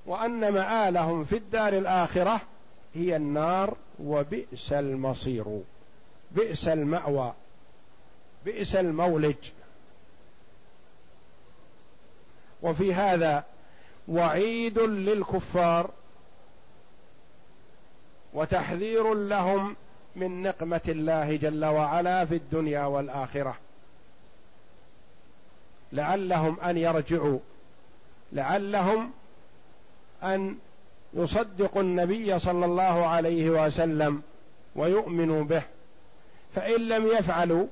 وأن 0.07 0.53
مآلهم 0.53 1.25
في 1.25 1.37
الدار 1.37 1.73
الآخرة 1.73 2.41
هي 2.95 3.17
النار 3.17 3.77
وبئس 4.05 4.73
المصير. 4.73 5.61
بئس 6.31 6.69
المأوى. 6.69 7.33
بئس 8.45 8.77
المولج. 8.77 9.51
وفي 12.63 12.95
هذا 12.95 13.45
وعيد 14.09 14.79
للكفار 14.79 15.91
وتحذير 18.35 19.15
لهم 19.15 19.77
من 20.17 20.43
نقمة 20.43 20.81
الله 20.89 21.37
جل 21.37 21.65
وعلا 21.65 22.25
في 22.25 22.35
الدنيا 22.35 22.85
والآخرة. 22.85 23.57
لعلهم 25.93 26.61
أن 26.61 26.77
يرجعوا. 26.79 27.39
لعلهم 28.33 29.11
أن 30.23 30.59
يصدقوا 31.15 31.83
النبي 31.83 32.39
صلى 32.39 32.65
الله 32.65 33.07
عليه 33.07 33.51
وسلم 33.51 34.23
ويؤمنوا 34.77 35.45
به. 35.45 35.63
فإن 36.55 36.89
لم 36.89 37.07
يفعلوا 37.07 37.67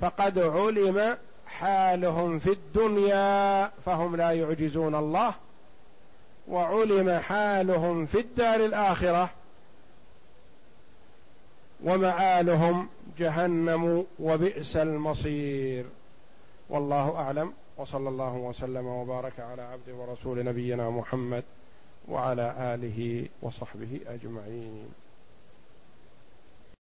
فقد 0.00 0.38
علم 0.38 1.16
حالهم 1.60 2.38
في 2.38 2.52
الدنيا 2.52 3.70
فهم 3.86 4.16
لا 4.16 4.30
يعجزون 4.30 4.94
الله 4.94 5.34
وعلم 6.48 7.18
حالهم 7.18 8.06
في 8.06 8.20
الدار 8.20 8.64
الآخرة 8.64 9.30
ومآلهم 11.84 12.88
جهنم 13.18 14.06
وبئس 14.18 14.76
المصير. 14.76 15.84
والله 16.70 17.16
أعلم 17.16 17.52
وصلى 17.76 18.08
الله 18.08 18.34
وسلم 18.34 18.86
وبارك 18.86 19.40
على 19.40 19.62
عبد 19.62 19.90
ورسول 19.90 20.44
نبينا 20.44 20.90
محمد 20.90 21.44
وعلى 22.08 22.54
آله 22.58 23.28
وصحبه 23.42 24.00
أجمعين. 24.06 24.88